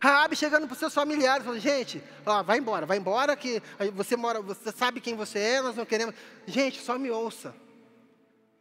[0.00, 3.62] Raabe chegando para os seus familiares, falando, gente, ó, vai embora, vai embora que
[3.94, 6.14] você mora, você sabe quem você é, nós não queremos.
[6.46, 7.54] Gente, só me ouça.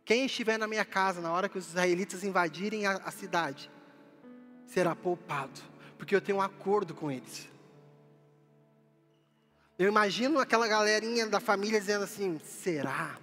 [0.04, 3.69] Quem estiver na minha casa na hora que os israelitas invadirem a, a cidade,
[4.65, 5.60] será poupado,
[5.97, 7.47] porque eu tenho um acordo com eles.
[9.78, 13.17] Eu imagino aquela galerinha da família dizendo assim: será?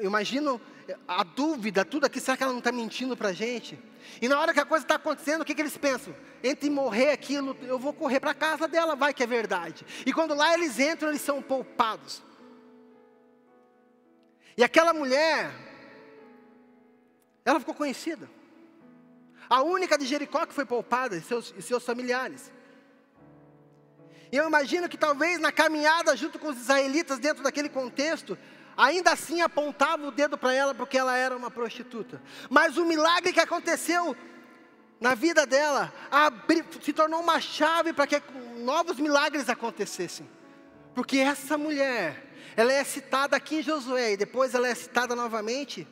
[0.00, 0.60] Imagino
[1.06, 3.78] a dúvida, tudo aqui, será que ela não está mentindo para a gente?
[4.20, 6.14] E na hora que a coisa está acontecendo, o que, que eles pensam?
[6.42, 9.86] Entre morrer aquilo, eu vou correr para a casa dela, vai que é verdade.
[10.04, 12.22] E quando lá eles entram, eles são poupados.
[14.56, 15.50] E aquela mulher,
[17.44, 18.28] ela ficou conhecida.
[19.48, 22.52] A única de Jericó que foi poupada e seus, e seus familiares.
[24.30, 28.36] E eu imagino que talvez na caminhada junto com os israelitas, dentro daquele contexto,
[28.76, 32.20] ainda assim apontava o dedo para ela porque ela era uma prostituta.
[32.48, 34.16] Mas o milagre que aconteceu
[35.00, 38.22] na vida dela abri, se tornou uma chave para que
[38.58, 40.28] novos milagres acontecessem.
[40.94, 45.86] Porque essa mulher, ela é citada aqui em Josué e depois ela é citada novamente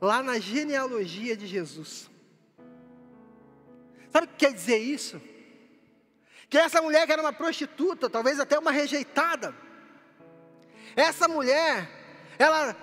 [0.00, 2.08] lá na genealogia de Jesus.
[4.10, 5.20] Sabe o que quer dizer isso?
[6.48, 9.54] Que essa mulher que era uma prostituta, talvez até uma rejeitada,
[10.96, 11.88] essa mulher,
[12.38, 12.74] ela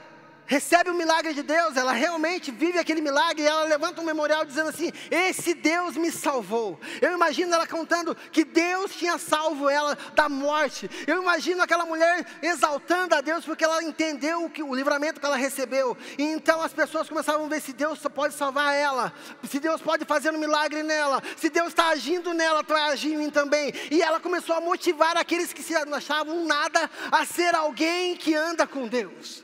[0.45, 4.45] recebe o milagre de Deus, ela realmente vive aquele milagre e ela levanta um memorial
[4.45, 6.79] dizendo assim: Esse Deus me salvou.
[7.01, 10.89] Eu imagino ela contando que Deus tinha salvo ela da morte.
[11.07, 15.25] Eu imagino aquela mulher exaltando a Deus porque ela entendeu o, que, o livramento que
[15.25, 15.97] ela recebeu.
[16.17, 19.13] E então as pessoas começavam a ver se Deus pode salvar ela,
[19.49, 23.17] se Deus pode fazer um milagre nela, se Deus está agindo nela, está agindo em
[23.25, 23.73] mim também.
[23.91, 28.65] E ela começou a motivar aqueles que se achavam nada a ser alguém que anda
[28.67, 29.43] com Deus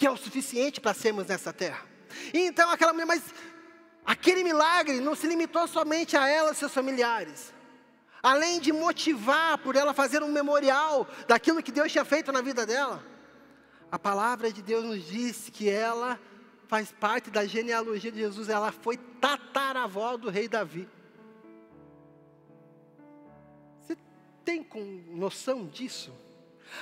[0.00, 1.86] que é o suficiente para sermos nessa terra.
[2.32, 3.22] E então aquela mulher, mas
[4.02, 7.52] aquele milagre não se limitou somente a ela e seus familiares.
[8.22, 12.64] Além de motivar por ela fazer um memorial daquilo que Deus tinha feito na vida
[12.64, 13.04] dela,
[13.92, 16.18] a palavra de Deus nos diz que ela
[16.66, 20.88] faz parte da genealogia de Jesus, ela foi tataravó do rei Davi.
[23.82, 23.98] Você
[24.46, 24.66] tem
[25.08, 26.10] noção disso?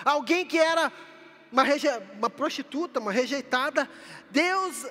[0.04, 0.92] Alguém que era
[1.50, 1.64] uma,
[2.18, 3.88] uma prostituta, uma rejeitada,
[4.30, 4.87] Deus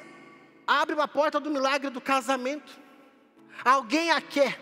[0.66, 2.78] abre uma porta do milagre do casamento.
[3.64, 4.60] Alguém a quer,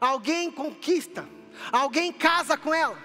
[0.00, 1.26] alguém conquista,
[1.72, 2.98] alguém casa com ela.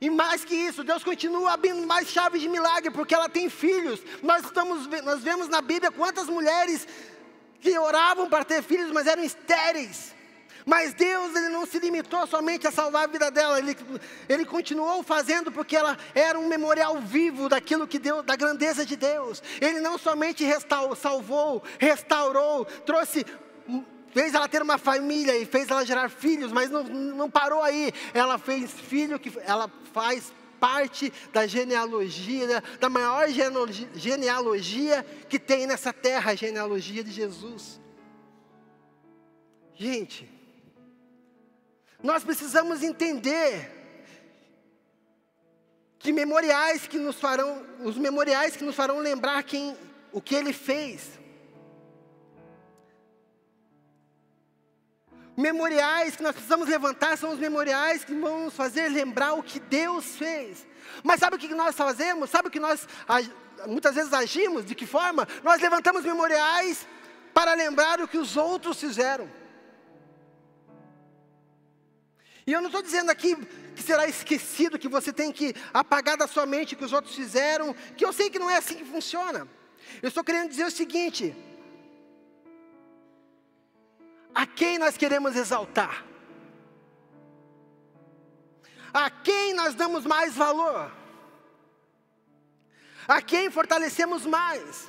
[0.00, 4.00] E mais que isso, Deus continua abrindo mais chaves de milagre, porque ela tem filhos.
[4.22, 6.88] Nós, estamos, nós vemos na Bíblia quantas mulheres
[7.60, 10.14] que oravam para ter filhos, mas eram estéreis.
[10.64, 13.76] Mas Deus ele não se limitou somente a salvar a vida dela, ele,
[14.28, 18.96] ele continuou fazendo porque ela era um memorial vivo daquilo que Deus, da grandeza de
[18.96, 19.42] Deus.
[19.60, 23.24] Ele não somente restaurou, salvou, restaurou, trouxe
[24.12, 27.92] fez ela ter uma família e fez ela gerar filhos, mas não, não parou aí.
[28.12, 33.26] Ela fez filho que ela faz parte da genealogia, da maior
[33.94, 37.80] genealogia que tem nessa terra, a genealogia de Jesus.
[39.74, 40.28] Gente,
[42.02, 43.80] nós precisamos entender
[45.98, 49.76] que memoriais que nos farão, os memoriais que nos farão lembrar quem,
[50.12, 51.20] o que ele fez.
[55.36, 59.60] Memoriais que nós precisamos levantar são os memoriais que vão nos fazer lembrar o que
[59.60, 60.66] Deus fez.
[61.02, 62.30] Mas sabe o que nós fazemos?
[62.30, 62.86] Sabe o que nós
[63.66, 64.64] muitas vezes agimos?
[64.64, 65.28] De que forma?
[65.42, 66.86] Nós levantamos memoriais
[67.32, 69.30] para lembrar o que os outros fizeram.
[72.50, 73.36] E eu não estou dizendo aqui
[73.76, 77.14] que será esquecido, que você tem que apagar da sua mente o que os outros
[77.14, 79.46] fizeram, que eu sei que não é assim que funciona.
[80.02, 81.32] Eu estou querendo dizer o seguinte:
[84.34, 86.04] a quem nós queremos exaltar?
[88.92, 90.90] A quem nós damos mais valor?
[93.06, 94.88] A quem fortalecemos mais?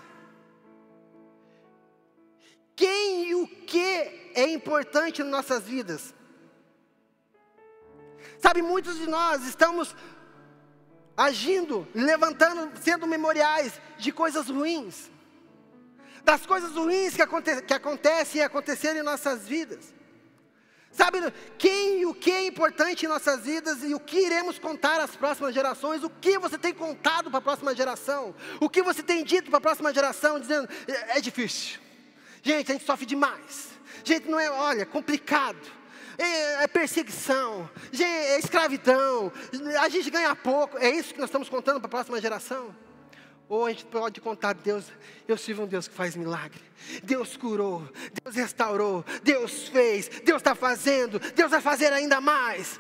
[2.76, 6.20] Quem e o que é importante em nossas vidas?
[8.42, 9.96] Sabe, muitos de nós estamos
[11.16, 15.12] agindo, levantando, sendo memoriais de coisas ruins,
[16.24, 19.94] das coisas ruins que, aconte que acontecem e aconteceram em nossas vidas.
[20.92, 21.20] Sabe,
[21.58, 25.16] quem e o que é importante em nossas vidas e o que iremos contar às
[25.16, 29.24] próximas gerações, o que você tem contado para a próxima geração, o que você tem
[29.24, 31.80] dito para a próxima geração, dizendo, é, é difícil.
[32.42, 33.70] Gente, a gente sofre demais.
[34.04, 35.81] Gente, não é, olha, complicado
[36.22, 39.32] é, é perseguição, é escravidão,
[39.80, 40.78] a gente ganha pouco.
[40.78, 42.76] É isso que nós estamos contando para a próxima geração?
[43.50, 44.86] Ou a gente pode contar, Deus,
[45.28, 46.62] eu sirvo um Deus que faz milagre.
[47.04, 47.86] Deus curou,
[48.24, 52.80] Deus restaurou, Deus fez, Deus está fazendo, Deus vai fazer ainda mais.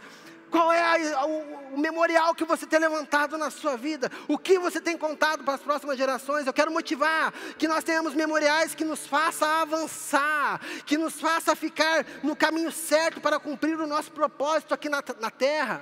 [0.52, 4.12] Qual é a, o, o, memorial que você tem levantado na sua vida?
[4.28, 6.46] O que você tem contado para as próximas gerações?
[6.46, 12.06] Eu quero motivar que nós tenhamos memoriais que nos faça avançar, que nos faça ficar
[12.22, 15.82] no caminho certo para cumprir o nosso propósito aqui na, na terra.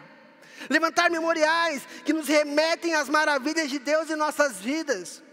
[0.69, 5.23] Levantar memoriais que nos remetem às maravilhas de Deus em nossas vidas.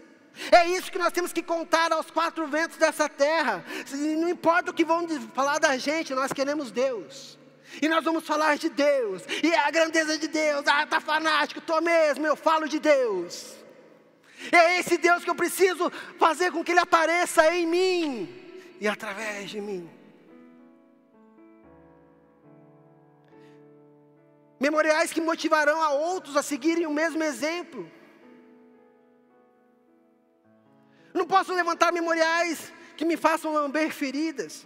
[0.51, 3.63] É isso que nós temos que contar aos quatro ventos dessa terra.
[3.91, 7.36] Não importa o que vão falar da gente, nós queremos Deus.
[7.81, 9.23] E nós vamos falar de Deus.
[9.43, 10.65] E é a grandeza de Deus.
[10.67, 13.55] Ah, tá fanático, tô mesmo, eu falo de Deus.
[14.51, 18.43] É esse Deus que eu preciso fazer com que ele apareça em mim.
[18.79, 19.89] e através de mim.
[24.59, 27.91] Memoriais que motivarão a outros a seguirem o mesmo exemplo.
[31.13, 34.65] Não posso levantar memoriais que me façam lamber feridas.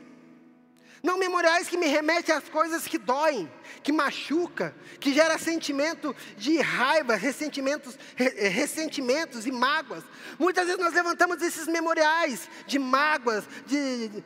[1.04, 6.60] Não memoriais que me remetem às coisas que doem, que machuca, que gera sentimento de
[6.60, 10.04] raiva, ressentimentos, eh, ressentimentos e mágoas.
[10.38, 14.24] Muitas vezes nós levantamos esses memoriais de mágoas, de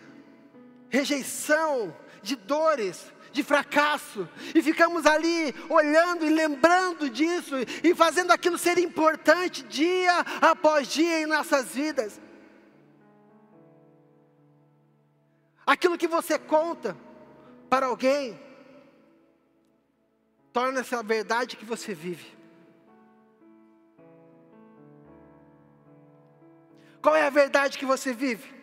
[0.89, 8.57] rejeição, de dores, de fracasso, e ficamos ali olhando e lembrando disso e fazendo aquilo
[8.57, 12.19] ser importante dia após dia em nossas vidas.
[15.65, 16.95] Aquilo que você conta
[17.69, 18.39] para alguém,
[20.53, 22.35] torna-se a verdade que você vive.
[27.01, 28.53] Qual é a verdade que você vive?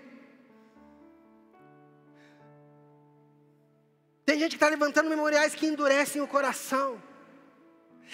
[4.24, 7.00] Tem gente que está levantando memoriais que endurecem o coração.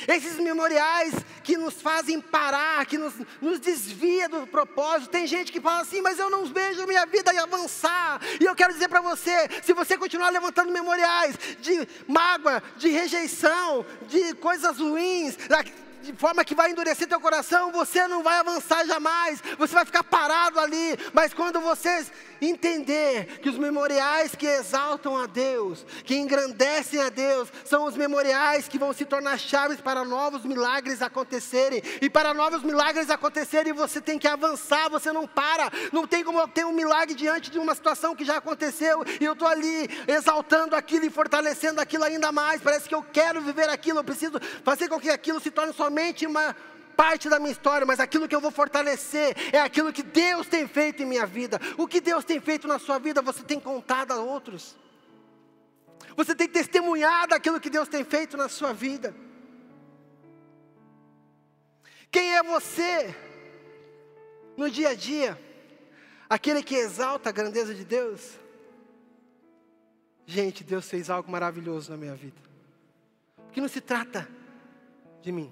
[0.06, 1.12] Esses memoriais
[1.42, 5.10] que nos fazem parar, que nos, nos desvia do propósito.
[5.10, 8.20] Tem gente que fala assim, mas eu não vejo minha vida avançar.
[8.40, 13.84] E eu quero dizer para você: se você continuar levantando memoriais de mágoa, de rejeição,
[14.08, 15.36] de coisas ruins,
[16.02, 20.04] de forma que vai endurecer teu coração, você não vai avançar jamais, você vai ficar
[20.04, 20.98] parado ali.
[21.12, 22.06] Mas quando você
[22.40, 28.68] entender que os memoriais que exaltam a Deus, que engrandecem a Deus, são os memoriais
[28.68, 31.82] que vão se tornar chaves para novos milagres acontecerem.
[32.00, 35.70] E para novos milagres acontecerem, você tem que avançar, você não para.
[35.92, 39.32] Não tem como ter um milagre diante de uma situação que já aconteceu e eu
[39.32, 42.60] estou ali exaltando aquilo e fortalecendo aquilo ainda mais.
[42.60, 46.26] Parece que eu quero viver aquilo, eu preciso fazer com que aquilo se torne somente
[46.26, 46.54] uma
[46.94, 50.68] parte da minha história, mas aquilo que eu vou fortalecer é aquilo que Deus tem
[50.68, 51.58] feito em minha vida.
[51.78, 54.76] O que Deus tem feito na sua vida, você tem contado a outros.
[56.14, 59.14] Você tem testemunhado aquilo que Deus tem feito na sua vida.
[62.10, 63.14] Quem é você
[64.56, 65.40] no dia a dia?
[66.28, 68.38] Aquele que exalta a grandeza de Deus?
[70.26, 72.40] Gente, Deus fez algo maravilhoso na minha vida.
[73.46, 74.28] Porque não se trata
[75.22, 75.50] de mim.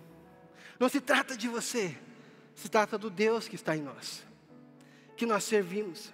[0.79, 1.97] Não se trata de você,
[2.55, 4.25] se trata do Deus que está em nós,
[5.17, 6.13] que nós servimos.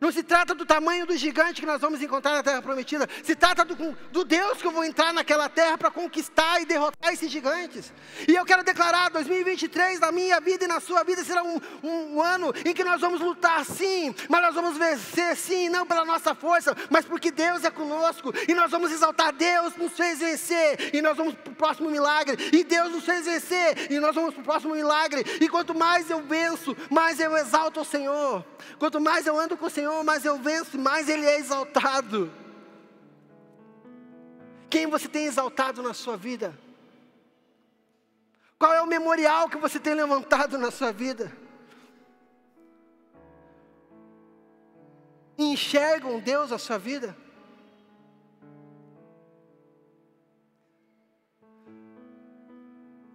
[0.00, 3.08] Não se trata do tamanho do gigante que nós vamos encontrar na terra prometida.
[3.22, 7.12] Se trata do, do Deus que eu vou entrar naquela terra para conquistar e derrotar
[7.12, 7.92] esses gigantes.
[8.26, 12.16] E eu quero declarar: 2023 na minha vida e na sua vida será um, um,
[12.16, 16.04] um ano em que nós vamos lutar sim, mas nós vamos vencer sim, não pela
[16.04, 18.32] nossa força, mas porque Deus é conosco.
[18.46, 20.94] E nós vamos exaltar: Deus nos fez vencer.
[20.94, 22.36] E nós vamos para o próximo milagre.
[22.52, 23.90] E Deus nos fez vencer.
[23.90, 25.24] E nós vamos para o próximo milagre.
[25.40, 28.44] E quanto mais eu venço, mais eu exalto o Senhor.
[28.78, 32.30] Quanto mais eu ando com o Senhor, Senhor, mais eu venço, mais Ele é exaltado.
[34.68, 36.54] Quem você tem exaltado na sua vida?
[38.58, 41.32] Qual é o memorial que você tem levantado na sua vida?
[45.38, 47.16] Enxergam Deus a sua vida?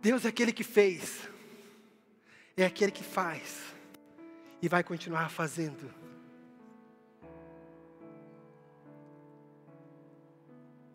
[0.02, 1.30] Deus é aquele que fez,
[2.58, 3.76] é aquele que faz
[4.60, 6.03] e vai continuar fazendo.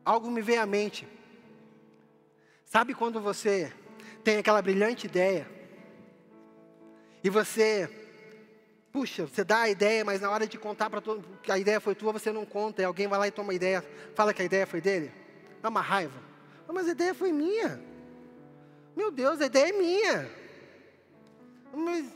[0.09, 1.06] Algo me veio à mente.
[2.64, 3.70] Sabe quando você
[4.24, 5.46] tem aquela brilhante ideia
[7.22, 7.90] e você,
[8.90, 11.78] puxa, você dá a ideia, mas na hora de contar para todo que a ideia
[11.78, 13.84] foi tua, você não conta, e alguém vai lá e toma a ideia,
[14.14, 15.12] fala que a ideia foi dele?
[15.61, 16.18] Dá uma raiva.
[16.66, 17.78] Mas a ideia foi minha.
[18.96, 20.30] Meu Deus, a ideia é minha.
[21.74, 22.06] Mas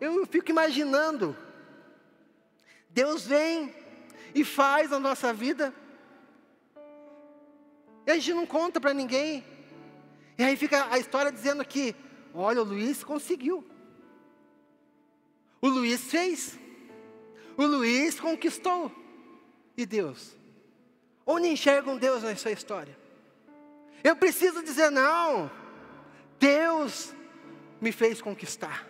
[0.00, 1.36] eu fico imaginando.
[2.88, 3.74] Deus vem
[4.34, 5.74] e faz a nossa vida
[8.06, 9.44] e a gente não conta para ninguém.
[10.38, 11.94] E aí fica a história dizendo que,
[12.32, 13.66] olha, o Luiz conseguiu.
[15.60, 16.58] O Luiz fez.
[17.56, 18.92] O Luiz conquistou.
[19.76, 20.36] E Deus?
[21.26, 22.96] Onde enxergam Deus nessa história?
[24.04, 25.50] Eu preciso dizer, não,
[26.38, 27.12] Deus
[27.80, 28.86] me fez conquistar.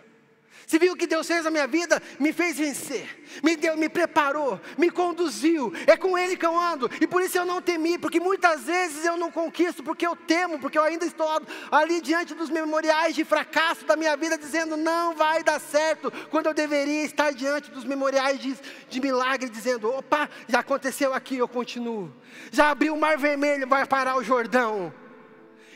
[0.67, 2.03] Você viu o que Deus fez na minha vida?
[2.19, 3.07] Me fez vencer,
[3.41, 5.71] me deu, me preparou, me conduziu.
[5.87, 9.05] É com Ele que eu ando, e por isso eu não temi, porque muitas vezes
[9.05, 11.25] eu não conquisto, porque eu temo, porque eu ainda estou
[11.71, 16.47] ali diante dos memoriais de fracasso da minha vida, dizendo não vai dar certo, quando
[16.47, 18.53] eu deveria estar diante dos memoriais de,
[18.89, 22.13] de milagre, dizendo: opa, já aconteceu aqui, eu continuo.
[22.51, 24.93] Já abriu o mar vermelho, vai parar o Jordão.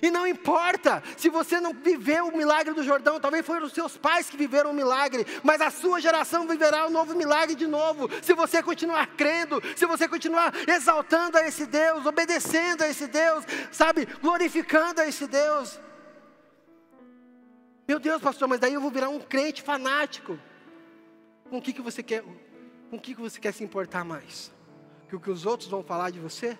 [0.01, 3.97] E não importa se você não viveu o milagre do Jordão, talvez foram os seus
[3.97, 8.09] pais que viveram o milagre, mas a sua geração viverá um novo milagre de novo.
[8.23, 13.45] Se você continuar crendo, se você continuar exaltando a esse Deus, obedecendo a esse Deus,
[13.71, 15.79] sabe, glorificando a esse Deus.
[17.87, 20.39] Meu Deus, pastor, mas daí eu vou virar um crente fanático.
[21.49, 22.23] Com o que, que você quer?
[22.89, 24.51] Com o que, que você quer se importar mais?
[25.09, 26.57] Que o que os outros vão falar de você?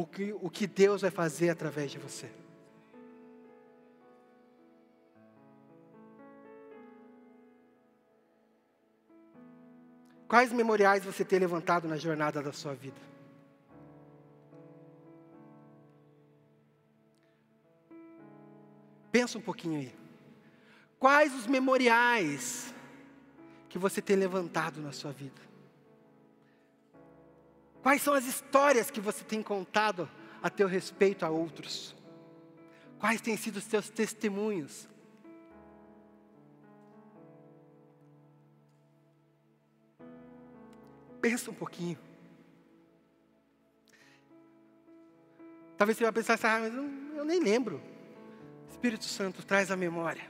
[0.00, 2.30] O que, o que Deus vai fazer através de você.
[10.28, 13.00] Quais memoriais você tem levantado na jornada da sua vida?
[19.10, 19.94] Pensa um pouquinho aí.
[20.98, 22.74] Quais os memoriais
[23.70, 25.47] que você tem levantado na sua vida?
[27.82, 30.08] Quais são as histórias que você tem contado
[30.42, 31.94] a teu respeito a outros?
[32.98, 34.88] Quais têm sido os teus testemunhos?
[41.20, 41.98] Pensa um pouquinho.
[45.76, 47.80] Talvez você vai pensar assim, ah, mas eu, eu nem lembro.
[48.68, 50.28] Espírito Santo traz a memória.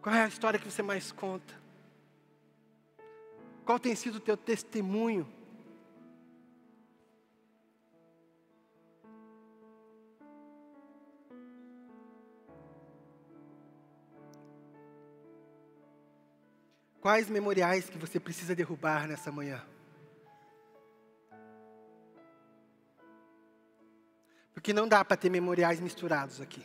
[0.00, 1.67] Qual é a história que você mais conta?
[3.68, 5.28] Qual tem sido o teu testemunho?
[16.98, 19.62] Quais memoriais que você precisa derrubar nessa manhã?
[24.54, 26.64] Porque não dá para ter memoriais misturados aqui.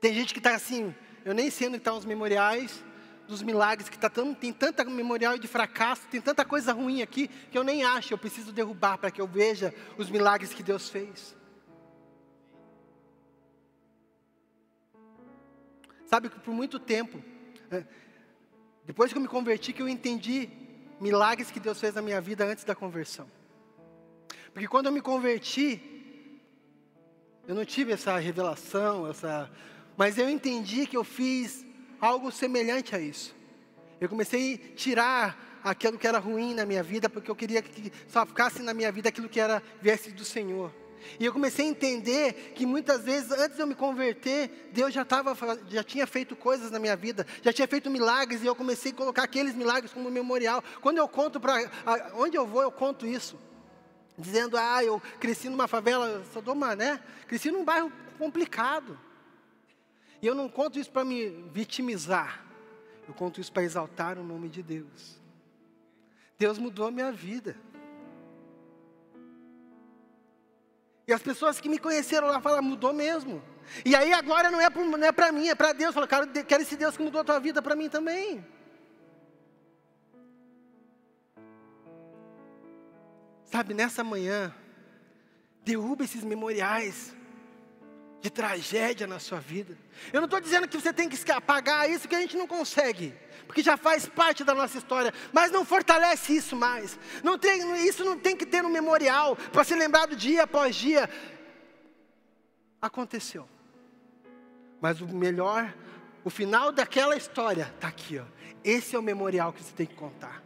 [0.00, 0.92] Tem gente que está assim,
[1.24, 2.82] eu nem sei onde estão os memoriais,
[3.28, 7.28] dos milagres, que tá tão, tem tanta memorial de fracasso, tem tanta coisa ruim aqui,
[7.28, 10.88] que eu nem acho, eu preciso derrubar para que eu veja os milagres que Deus
[10.88, 11.36] fez.
[16.06, 17.22] Sabe que por muito tempo,
[17.70, 17.84] é,
[18.86, 20.48] depois que eu me converti, que eu entendi
[20.98, 23.30] milagres que Deus fez na minha vida antes da conversão.
[24.54, 26.40] Porque quando eu me converti,
[27.46, 29.50] eu não tive essa revelação, essa,
[29.98, 31.67] mas eu entendi que eu fiz
[32.00, 33.34] algo semelhante a isso.
[34.00, 37.92] Eu comecei a tirar aquilo que era ruim na minha vida, porque eu queria que
[38.06, 40.72] só ficasse na minha vida aquilo que era viesse do Senhor.
[41.18, 45.04] E eu comecei a entender que muitas vezes, antes de eu me converter, Deus já,
[45.04, 45.36] tava,
[45.68, 48.94] já tinha feito coisas na minha vida, já tinha feito milagres, e eu comecei a
[48.94, 50.62] colocar aqueles milagres como memorial.
[50.80, 51.70] Quando eu conto para.
[52.14, 53.38] Onde eu vou, eu conto isso.
[54.16, 57.00] Dizendo, ah, eu cresci numa favela, Sodoma, né?
[57.26, 58.98] Cresci num bairro complicado.
[60.20, 62.44] E eu não conto isso para me vitimizar,
[63.06, 65.20] eu conto isso para exaltar o nome de Deus.
[66.38, 67.56] Deus mudou a minha vida.
[71.06, 73.42] E as pessoas que me conheceram lá falam, mudou mesmo.
[73.84, 74.70] E aí a glória não é
[75.12, 75.94] para é mim, é para Deus.
[75.94, 78.46] Fala, cara, quero esse Deus que mudou a tua vida para mim também.
[83.44, 84.54] Sabe, nessa manhã,
[85.64, 87.16] derruba esses memoriais
[88.20, 89.76] de tragédia na sua vida.
[90.12, 93.14] Eu não estou dizendo que você tem que apagar isso que a gente não consegue,
[93.46, 96.98] porque já faz parte da nossa história, mas não fortalece isso mais.
[97.22, 101.08] Não tem, isso não tem que ter um memorial para ser lembrado dia após dia.
[102.80, 103.48] Aconteceu.
[104.80, 105.74] Mas o melhor,
[106.24, 108.24] o final daquela história está aqui, ó.
[108.64, 110.42] Esse é o memorial que você tem que contar.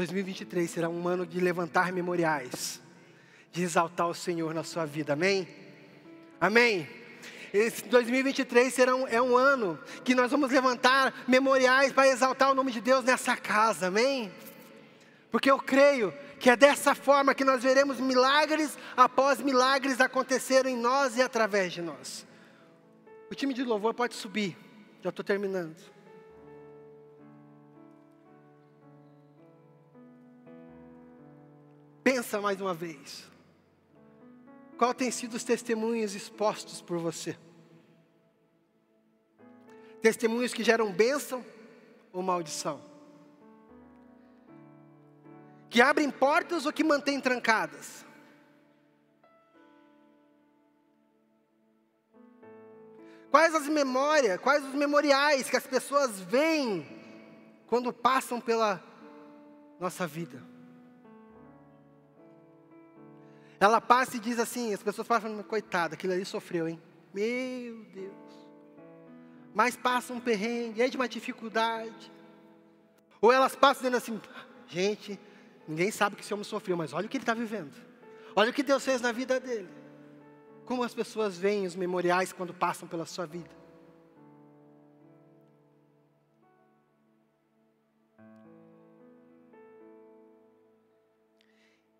[0.00, 2.80] 2023 será um ano de levantar memoriais,
[3.52, 5.46] de exaltar o Senhor na sua vida, amém?
[6.40, 6.88] Amém?
[7.52, 12.54] Esse 2023 será um, é um ano que nós vamos levantar memoriais para exaltar o
[12.54, 14.32] nome de Deus nessa casa, amém?
[15.30, 20.80] Porque eu creio que é dessa forma que nós veremos milagres após milagres acontecerem em
[20.80, 22.26] nós e através de nós.
[23.30, 24.56] O time de louvor pode subir,
[25.02, 25.76] já estou terminando.
[32.12, 33.24] Pensa mais uma vez.
[34.76, 37.38] Qual tem sido os testemunhos expostos por você?
[40.02, 41.46] Testemunhos que geram bênção
[42.12, 42.82] ou maldição?
[45.68, 48.04] Que abrem portas ou que mantêm trancadas?
[53.30, 56.84] Quais as memórias, quais os memoriais que as pessoas veem
[57.68, 58.82] quando passam pela
[59.78, 60.49] nossa vida?
[63.60, 66.80] Ela passa e diz assim, as pessoas falam, coitada, aquilo ali sofreu, hein?
[67.12, 68.14] Meu Deus.
[69.54, 72.10] Mas passa um perrengue, é de uma dificuldade.
[73.20, 74.20] Ou elas passam dizendo assim:
[74.66, 75.20] gente,
[75.68, 77.74] ninguém sabe que esse homem sofreu, mas olha o que ele está vivendo.
[78.34, 79.68] Olha o que Deus fez na vida dele.
[80.64, 83.50] Como as pessoas veem os memoriais quando passam pela sua vida.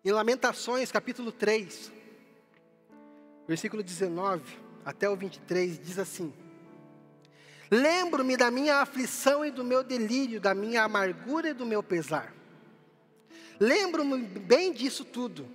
[0.03, 1.91] Em Lamentações, capítulo 3,
[3.47, 4.41] versículo 19
[4.83, 6.33] até o 23, diz assim:
[7.69, 12.33] Lembro-me da minha aflição e do meu delírio, da minha amargura e do meu pesar.
[13.59, 15.47] Lembro-me bem disso tudo,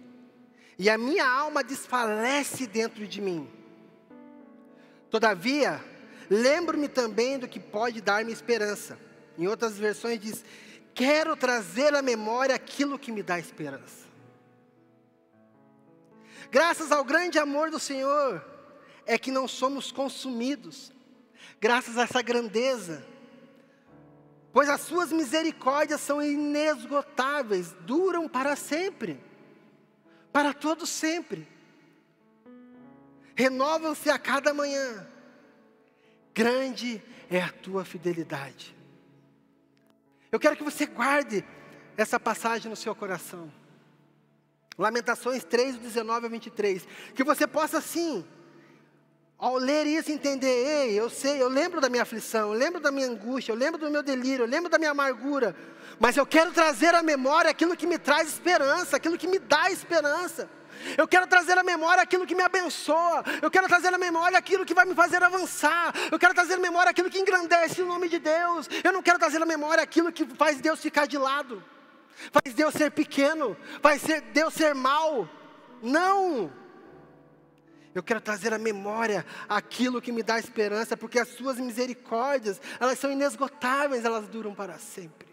[0.78, 3.50] e a minha alma desfalece dentro de mim.
[5.10, 5.84] Todavia,
[6.30, 8.96] lembro-me também do que pode dar-me esperança.
[9.36, 10.44] Em outras versões diz:
[10.94, 14.05] Quero trazer à memória aquilo que me dá esperança.
[16.50, 18.44] Graças ao grande amor do Senhor,
[19.04, 20.92] é que não somos consumidos,
[21.60, 23.06] graças a essa grandeza,
[24.52, 29.20] pois as suas misericórdias são inesgotáveis, duram para sempre,
[30.32, 31.46] para todo sempre,
[33.34, 35.06] renovam-se a cada manhã,
[36.34, 38.74] grande é a tua fidelidade.
[40.30, 41.44] Eu quero que você guarde
[41.96, 43.50] essa passagem no seu coração.
[44.78, 46.86] Lamentações 3, 19 a 23.
[47.14, 48.24] Que você possa sim,
[49.38, 52.90] ao ler isso, entender: ei, eu sei, eu lembro da minha aflição, eu lembro da
[52.90, 55.56] minha angústia, eu lembro do meu delírio, eu lembro da minha amargura,
[55.98, 59.70] mas eu quero trazer à memória aquilo que me traz esperança, aquilo que me dá
[59.70, 60.48] esperança.
[60.96, 63.24] Eu quero trazer à memória aquilo que me abençoa.
[63.40, 65.94] Eu quero trazer à memória aquilo que vai me fazer avançar.
[66.12, 68.68] Eu quero trazer à memória aquilo que engrandece o nome de Deus.
[68.84, 71.64] Eu não quero trazer à memória aquilo que faz Deus ficar de lado
[72.32, 74.02] faz Deus ser pequeno, faz
[74.32, 75.28] Deus ser mal.
[75.82, 76.52] Não!
[77.94, 82.98] Eu quero trazer à memória aquilo que me dá esperança, porque as suas misericórdias, elas
[82.98, 85.26] são inesgotáveis, elas duram para sempre.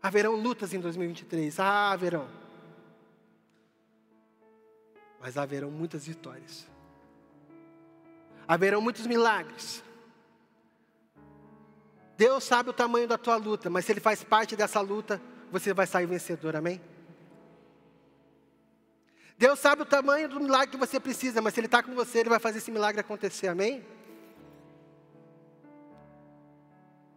[0.00, 2.28] Haverão lutas em 2023, ah, haverão.
[5.20, 6.68] Mas haverão muitas vitórias.
[8.46, 9.82] Haverão muitos milagres.
[12.16, 15.74] Deus sabe o tamanho da tua luta, mas se Ele faz parte dessa luta, você
[15.74, 16.80] vai sair vencedor, amém?
[19.38, 22.20] Deus sabe o tamanho do milagre que você precisa, mas se Ele está com você,
[22.20, 23.84] Ele vai fazer esse milagre acontecer, amém?